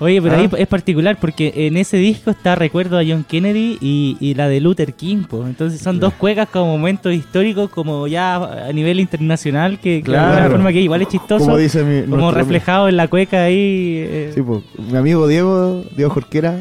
[0.00, 0.38] Oye, pero Ah.
[0.38, 4.48] ahí es particular porque en ese disco está Recuerdo a John Kennedy y, y la
[4.48, 5.24] de Luther King.
[5.24, 5.46] po.
[5.46, 8.36] Entonces son dos cuecas como momentos históricos como ya
[8.68, 10.50] a nivel internacional que, que de alguna Claro.
[10.52, 11.44] forma que igual es chistoso.
[11.44, 13.54] Como dice mi, como reflejado en la cueca ahí.
[13.98, 16.60] eh, Sí, pues, mi amigo Diego, Diego Jorquera,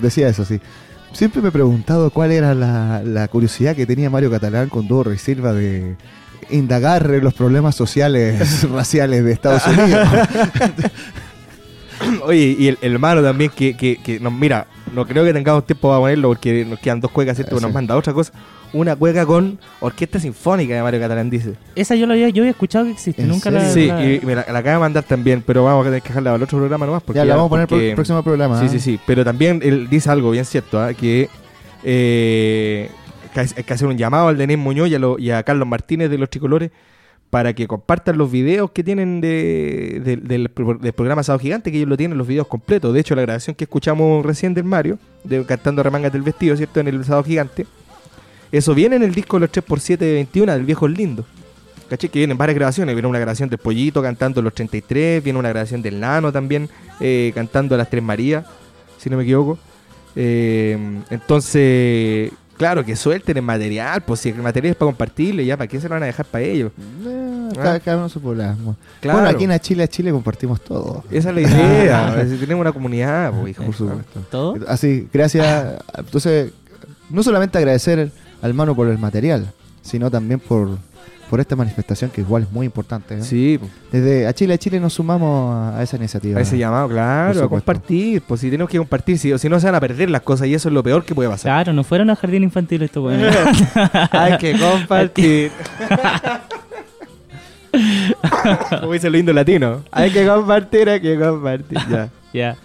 [0.00, 0.60] decía eso, sí.
[1.12, 5.14] Siempre me he preguntado cuál era la, la curiosidad que tenía Mario Catalán con Dorre
[5.14, 5.96] y Silva de
[6.50, 10.08] indagar los problemas sociales, raciales de Estados Unidos.
[12.24, 15.66] Oye, y el, el malo también que, que, que nos mira, no creo que tengamos
[15.66, 17.56] tiempo para ponerlo porque nos quedan dos cuecas, ¿cierto?
[17.56, 17.74] Eh, Nos sí.
[17.74, 18.32] manda otra cosa.
[18.74, 21.54] Una cueca con orquesta sinfónica de Mario Catalán, dice.
[21.74, 23.58] Esa yo lo había, yo había escuchado que existe, ¿En nunca serio?
[23.60, 23.70] la.
[23.70, 26.08] Sí, la- y me la, la acaba de mandar también, pero vamos a tener que
[26.08, 27.02] dejarla al otro programa nomás.
[27.02, 28.58] Porque ya, la vamos a poner por porque- el próximo programa.
[28.60, 28.98] Sí, sí, sí.
[29.06, 30.94] Pero también él dice algo bien cierto, ¿ah?
[30.94, 31.28] que
[31.84, 32.90] eh,
[33.34, 36.08] que que hacer un llamado al Denis Muñoz y a, lo- y a Carlos Martínez
[36.10, 36.70] de los Tricolores
[37.32, 41.70] para que compartan los videos que tienen de, de- del, pro- del programa Sábado Gigante,
[41.72, 42.92] que ellos lo tienen los videos completos.
[42.92, 46.80] De hecho, la grabación que escuchamos recién del Mario, de cantando Remangas del Vestido, ¿cierto?
[46.80, 47.66] En el Sábado Gigante.
[48.52, 51.24] Eso viene en el disco Los 3x7 de 21 del Viejo Lindo.
[51.88, 52.10] ¿Caché?
[52.10, 52.94] Que vienen varias grabaciones.
[52.94, 56.68] Viene una grabación del Pollito cantando Los 33, viene una grabación del Nano también
[57.00, 58.44] eh, cantando Las Tres Marías,
[58.98, 59.58] si no me equivoco.
[60.14, 60.76] Eh,
[61.08, 62.30] entonces,
[62.62, 65.80] claro, que suelten el material, pues si el material es para compartirle, ya, ¿para qué
[65.80, 66.70] se lo van a dejar para ellos?
[67.04, 67.80] Eh, cada, Ah.
[67.80, 68.56] cada uno su problema.
[69.00, 69.18] Claro.
[69.20, 71.02] Bueno, aquí en Chile a Chile compartimos todo.
[71.10, 73.64] Esa es la idea, si tenemos una comunidad, pues, hijo.
[73.64, 74.20] Por supuesto.
[74.30, 74.54] ¿Todo?
[74.68, 75.74] Así, gracias.
[75.98, 76.52] Entonces,
[77.10, 79.52] no solamente agradecer al mano por el material,
[79.82, 80.78] sino también por,
[81.32, 83.14] por esta manifestación que igual es muy importante.
[83.14, 83.22] ¿eh?
[83.22, 83.58] Sí,
[83.90, 86.38] Desde a Chile a Chile nos sumamos a, esa iniciativa.
[86.38, 89.64] a ese llamado, claro, a compartir, pues si tenemos que compartir, si, si no se
[89.64, 91.44] van a perder las cosas y eso es lo peor que puede pasar.
[91.50, 93.26] Claro, no fueron a jardín infantil esto, bueno.
[94.10, 95.52] Hay que compartir.
[98.80, 99.84] Como dice el lindo latino.
[99.90, 101.78] Hay que compartir, hay que compartir.
[101.88, 102.10] Ya.
[102.34, 102.56] Ya.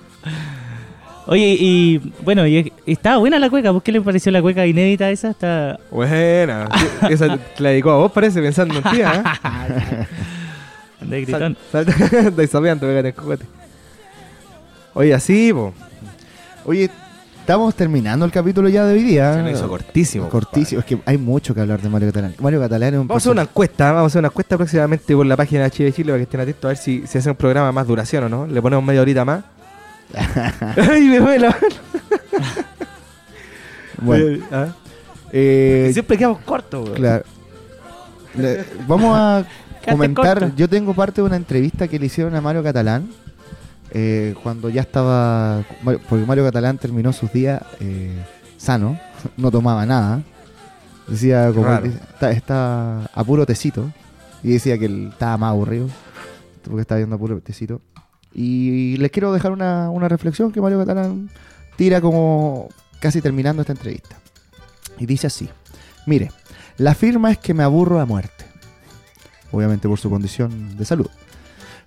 [1.27, 3.73] Oye, y bueno, y estaba buena la cueca.
[3.73, 5.31] ¿Por qué le pareció la cueca inédita esa?
[5.31, 5.77] Está...
[5.91, 6.69] Buena.
[7.09, 9.05] Esa te la dedicó a vos, parece, pensando en ti, ¿eh?
[11.01, 11.57] Anda de gritón.
[12.49, 13.45] Sapeando, pégate el cogote.
[14.93, 15.73] Oye, así, po.
[16.63, 16.89] Oye,
[17.41, 19.33] estamos terminando el capítulo ya de hoy día.
[19.33, 20.29] Se nos hizo cortísimo.
[20.29, 20.79] Cortísimo.
[20.79, 22.35] Es que hay mucho que hablar de Mario Catalán.
[22.39, 25.13] Mario Catalán es un Vamos a hacer una encuesta, vamos a hacer una encuesta próximamente
[25.13, 27.29] por la página de Chile Chile para que estén atentos a ver si, si hace
[27.29, 28.47] un programa más duración o no.
[28.47, 29.43] Le ponemos media horita más.
[30.89, 31.55] Ay, me fue la
[34.01, 34.67] Bueno, Ah.
[35.31, 37.23] eh, Siempre quedamos cortos, claro.
[38.35, 39.43] Le- vamos a
[39.89, 40.55] comentar, corto.
[40.55, 43.09] yo tengo parte de una entrevista que le hicieron a Mario Catalán
[43.91, 48.11] eh, cuando ya estaba, porque Mario Catalán terminó sus días eh,
[48.57, 48.99] sano,
[49.37, 50.21] no tomaba nada,
[51.07, 53.91] decía como está, está a puro tecito
[54.43, 55.87] y decía que él estaba más aburrido
[56.63, 57.81] porque estaba viendo a puro tecito
[58.37, 61.29] y les quiero dejar una, una reflexión que Mario Catalán
[61.75, 62.69] tira como
[63.01, 64.15] casi terminando esta entrevista
[64.99, 65.49] y dice así,
[66.05, 66.31] mire,
[66.77, 68.45] la firma es que me aburro a muerte
[69.51, 71.07] obviamente por su condición de salud.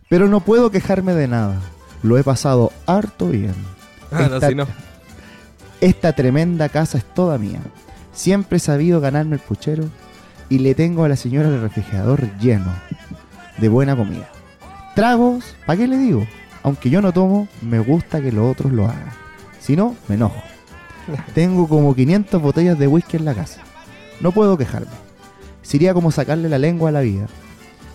[0.08, 1.60] Pero no puedo quejarme de nada.
[2.02, 3.54] Lo he pasado harto bien.
[4.10, 4.66] Ah, no, Esta- si no.
[5.80, 7.60] Esta tremenda casa es toda mía.
[8.12, 9.84] Siempre he sabido ganarme el puchero
[10.48, 12.72] y le tengo a la señora el refrigerador lleno
[13.58, 14.28] de buena comida.
[14.96, 16.26] Tragos, ¿para qué le digo?
[16.62, 19.10] Aunque yo no tomo, me gusta que los otros lo hagan.
[19.60, 20.42] Si no, me enojo.
[21.34, 23.62] Tengo como 500 botellas de whisky en la casa.
[24.20, 24.92] No puedo quejarme.
[25.62, 27.26] Sería como sacarle la lengua a la vida.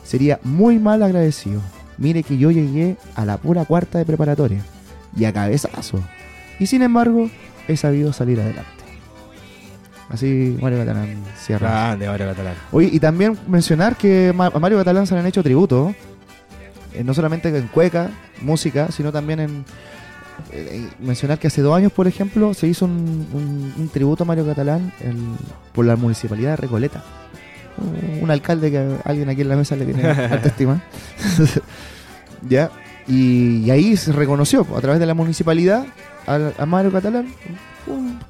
[0.03, 1.61] Sería muy mal agradecido.
[1.97, 4.61] Mire que yo llegué a la pura cuarta de preparatoria
[5.16, 5.99] y a cabezazo.
[6.59, 7.30] Y sin embargo,
[7.68, 8.70] he sabido salir adelante.
[10.09, 11.70] Así Mario Catalán cierra.
[11.70, 12.55] Grande, Mario Catalán.
[12.72, 15.95] Oye, y también mencionar que a Mario Catalán se le han hecho tributos, eh,
[17.03, 18.09] no solamente en cueca,
[18.41, 19.65] música, sino también en...
[20.51, 24.27] eh, mencionar que hace dos años, por ejemplo, se hizo un, un- un tributo a
[24.27, 24.91] Mario Catalán
[25.73, 27.03] por la municipalidad de Recoleta.
[27.77, 30.81] Un, un alcalde que alguien aquí en la mesa le tiene alta estima.
[32.49, 32.71] ya.
[33.07, 35.85] Y, y ahí se reconoció a través de la municipalidad
[36.25, 37.27] a, a Mario Catalán,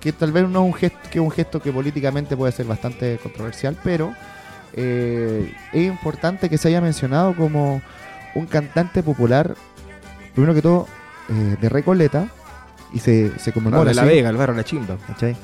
[0.01, 2.65] que tal vez no es un gesto que es un gesto que políticamente puede ser
[2.65, 4.13] bastante controversial, pero
[4.73, 7.81] eh, es importante que se haya mencionado como
[8.35, 9.55] un cantante popular,
[10.33, 10.87] primero que todo,
[11.29, 12.27] eh, de Recoleta,
[12.93, 13.83] y se, se conmemora.
[13.89, 14.97] de la Vega, el barrio La Chimba.
[15.07, 15.35] ¿cachai?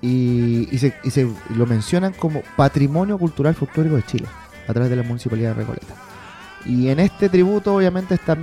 [0.00, 4.26] Y, y se, y se lo mencionan como Patrimonio Cultural Folclórico de Chile,
[4.66, 5.94] a través de la Municipalidad de Recoleta.
[6.64, 8.36] Y en este tributo, obviamente, está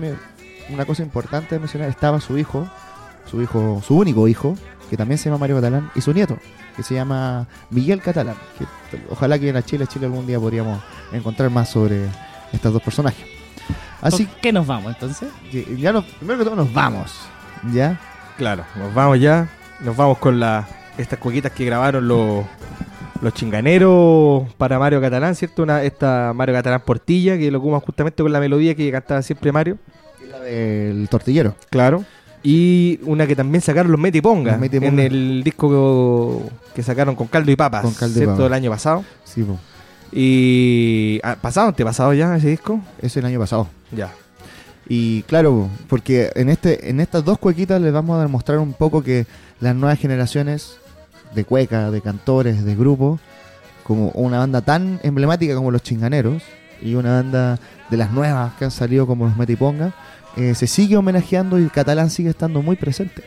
[0.70, 2.68] una cosa importante de mencionar, estaba su hijo,
[3.30, 4.56] su hijo, su único hijo,
[4.89, 6.38] que también se llama Mario Catalán, y su nieto,
[6.76, 8.36] que se llama Miguel Catalán.
[8.58, 8.66] Que
[9.10, 10.82] ojalá que en Chile, Chile algún día podríamos
[11.12, 12.06] encontrar más sobre
[12.51, 13.26] estos dos personajes.
[14.06, 15.30] Así ¿Con qué nos vamos entonces?
[15.51, 17.12] que ya nos, primero que todo nos vamos,
[17.74, 17.99] ¿ya?
[18.38, 19.47] Claro, nos vamos ya.
[19.82, 22.45] Nos vamos con la, estas cuequitas que grabaron los,
[23.22, 25.64] los chinganeros para Mario Catalán, ¿cierto?
[25.64, 29.51] Una, esta Mario Catalán Portilla, que lo ocupan justamente con la melodía que cantaba siempre
[29.51, 29.78] Mario.
[30.30, 31.56] La del tortillero.
[31.70, 32.06] Claro.
[32.43, 34.88] Y una que también sacaron los Metiponga Los Metiponga.
[34.91, 36.43] en el disco
[36.76, 38.34] que sacaron con Caldo y Papas, Con Caldo y ¿cierto?
[38.34, 38.47] Papas.
[38.47, 39.03] El año pasado.
[39.24, 39.43] Sí.
[40.12, 41.20] Y...
[41.24, 41.74] ah, ¿Pasado?
[41.74, 42.80] ¿Te pasado ya ese disco?
[43.01, 43.68] Ese el año pasado.
[43.91, 44.14] Ya.
[44.88, 49.01] Y claro, porque en este en estas dos cuequitas les vamos a demostrar un poco
[49.03, 49.26] que
[49.60, 50.78] las nuevas generaciones
[51.34, 53.20] de cueca, de cantores, de grupos,
[53.84, 56.43] como una banda tan emblemática como los Chinganeros
[56.82, 59.93] y una banda de las nuevas que han salido como los Metiponga,
[60.38, 63.24] eh, se sigue homenajeando y el catalán sigue estando muy presente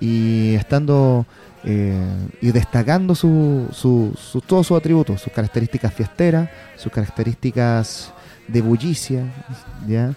[0.00, 1.26] y estando
[1.64, 1.94] eh,
[2.40, 8.12] y destacando su, su, su- todos sus atributos, sus características fiesteras, sus características
[8.48, 9.24] de bullicia,
[9.86, 10.12] ¿ya?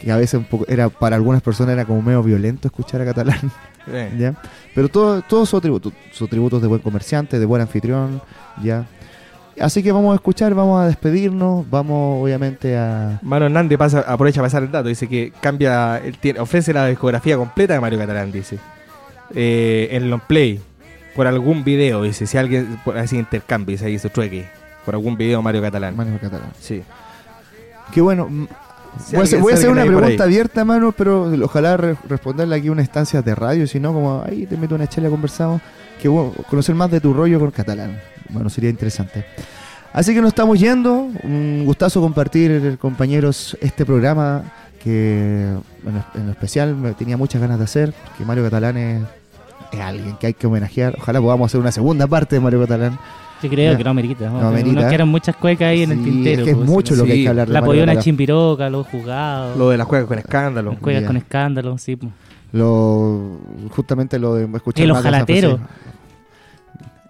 [0.00, 3.04] que a veces un poco era para algunas personas era como medio violento escuchar a
[3.04, 3.50] catalán.
[4.18, 4.34] ¿ya?
[4.74, 8.20] Pero todo, todos sus atributos, sus atributos de buen comerciante, de buen anfitrión,
[8.62, 8.86] ¿ya?
[9.58, 13.18] Así que vamos a escuchar, vamos a despedirnos, vamos obviamente a...
[13.22, 14.88] Mano Hernández pasa, aprovecha para pasar el dato.
[14.88, 18.58] Dice que cambia, tiene- ofrece la discografía completa de Mario Catalán, dice.
[19.34, 20.60] Eh, en long play,
[21.16, 22.26] por algún video, dice.
[22.26, 24.46] Si alguien por así intercambia, dice ahí su trueque.
[24.84, 25.96] Por algún video Mario Catalán.
[25.96, 26.50] Manuel Catalán.
[26.60, 26.82] Sí.
[27.92, 28.46] Que bueno, mm,
[29.04, 32.68] Si voy a hacer, voy a una pregunta abierta, mano, pero ojalá re- responderle aquí
[32.68, 35.60] a una instancia de radio, si no, como ahí te meto una chela, conversamos,
[36.00, 38.00] que bueno, conocer más de tu rollo con catalán.
[38.30, 39.24] Bueno, sería interesante.
[39.92, 41.08] Así que nos estamos yendo.
[41.22, 44.44] Un gustazo compartir, compañeros, este programa
[44.82, 45.42] que
[45.84, 49.02] en en especial me tenía muchas ganas de hacer, que Mario Catalán es,
[49.72, 50.94] es alguien que hay que homenajear.
[50.98, 52.98] Ojalá podamos hacer una segunda parte de Mario Catalán.
[53.42, 53.78] Yo creo Ya.
[53.78, 54.30] que no amerita.
[54.30, 54.40] ¿no?
[54.40, 54.80] No amerita.
[54.80, 56.38] Nos quedan muchas cuecas ahí en el tintero.
[56.40, 58.86] es que es pues, mucho lo que hay que hablar de La pollona chimpiroca, los
[58.86, 60.70] juzgados, Lo de las juegas con escándalo.
[60.72, 61.96] las cuecas con escándalo, sí.
[61.96, 62.12] pues.
[62.52, 63.38] Lo,
[63.70, 65.58] justamente lo de escuchar ojalatero.
[65.58, 65.72] frase.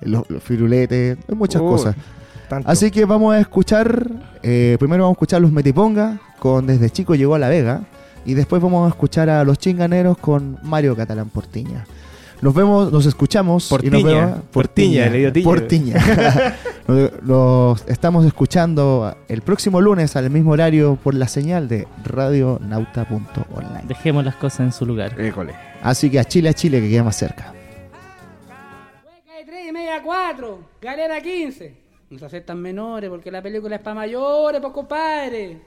[0.02, 1.94] Los, los firuletes, muchas cosas.
[2.48, 2.68] Tanto.
[2.70, 4.08] Así que vamos a escuchar,
[4.42, 7.82] eh, primero vamos a escuchar los Metiponga con Desde Chico Llegó a La Vega
[8.24, 11.86] y después vamos a escuchar a los Chinganeros con Mario Catalán Portiña.
[12.40, 13.68] Nos vemos, nos escuchamos.
[13.68, 14.42] Por tiña.
[14.52, 15.96] Por tiña, le dio Por tiña.
[17.22, 23.82] Los estamos escuchando el próximo lunes al mismo horario por la señal de radionauta.online.
[23.88, 25.20] Dejemos las cosas en su lugar.
[25.20, 25.52] École.
[25.82, 27.52] Así que a Chile, a Chile, que queda más cerca.
[29.04, 31.74] Hueca de 3 y media 4, galera 15.
[32.10, 35.60] Nos aceptan menores porque la película es para mayores, pues compadre.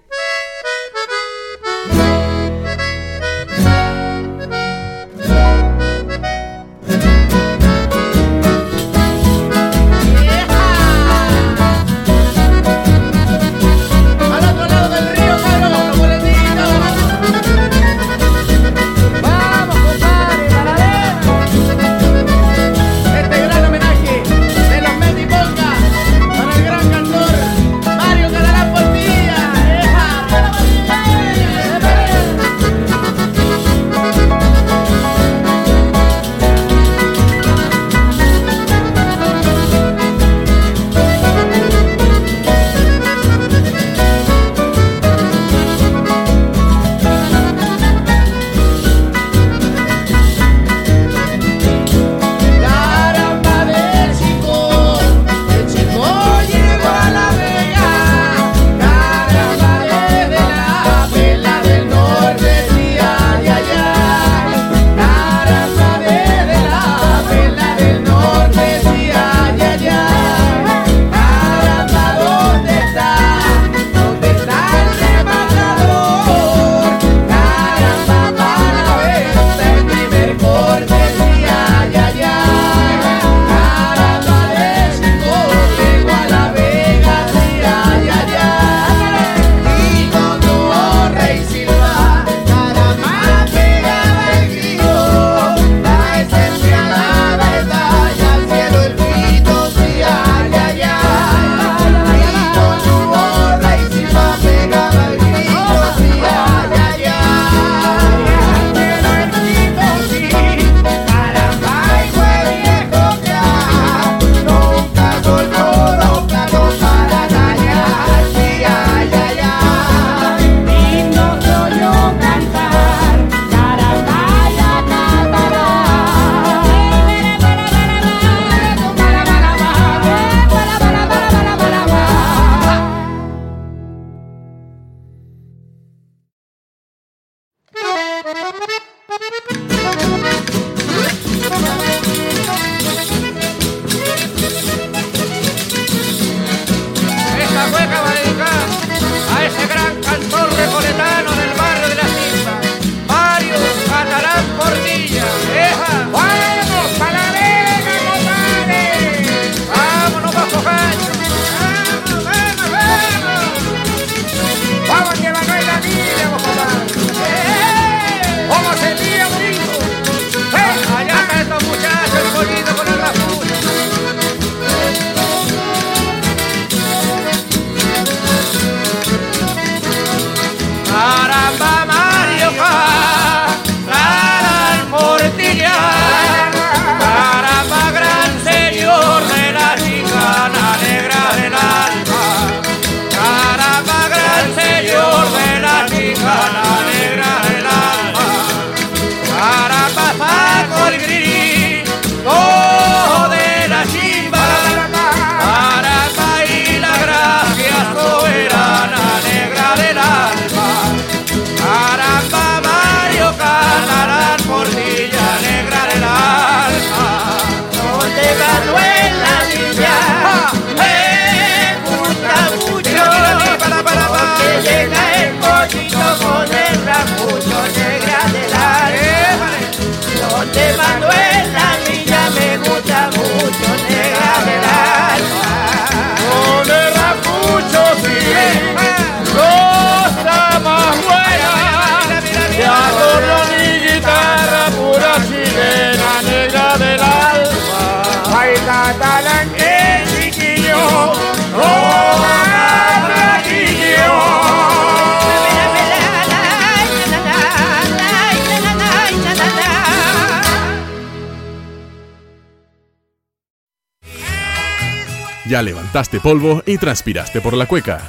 [265.89, 267.99] levantaste polvo y transpiraste por la cueca.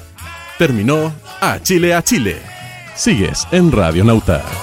[0.58, 2.36] Terminó A Chile a Chile.
[2.94, 4.59] Sigues en Radio Nauta.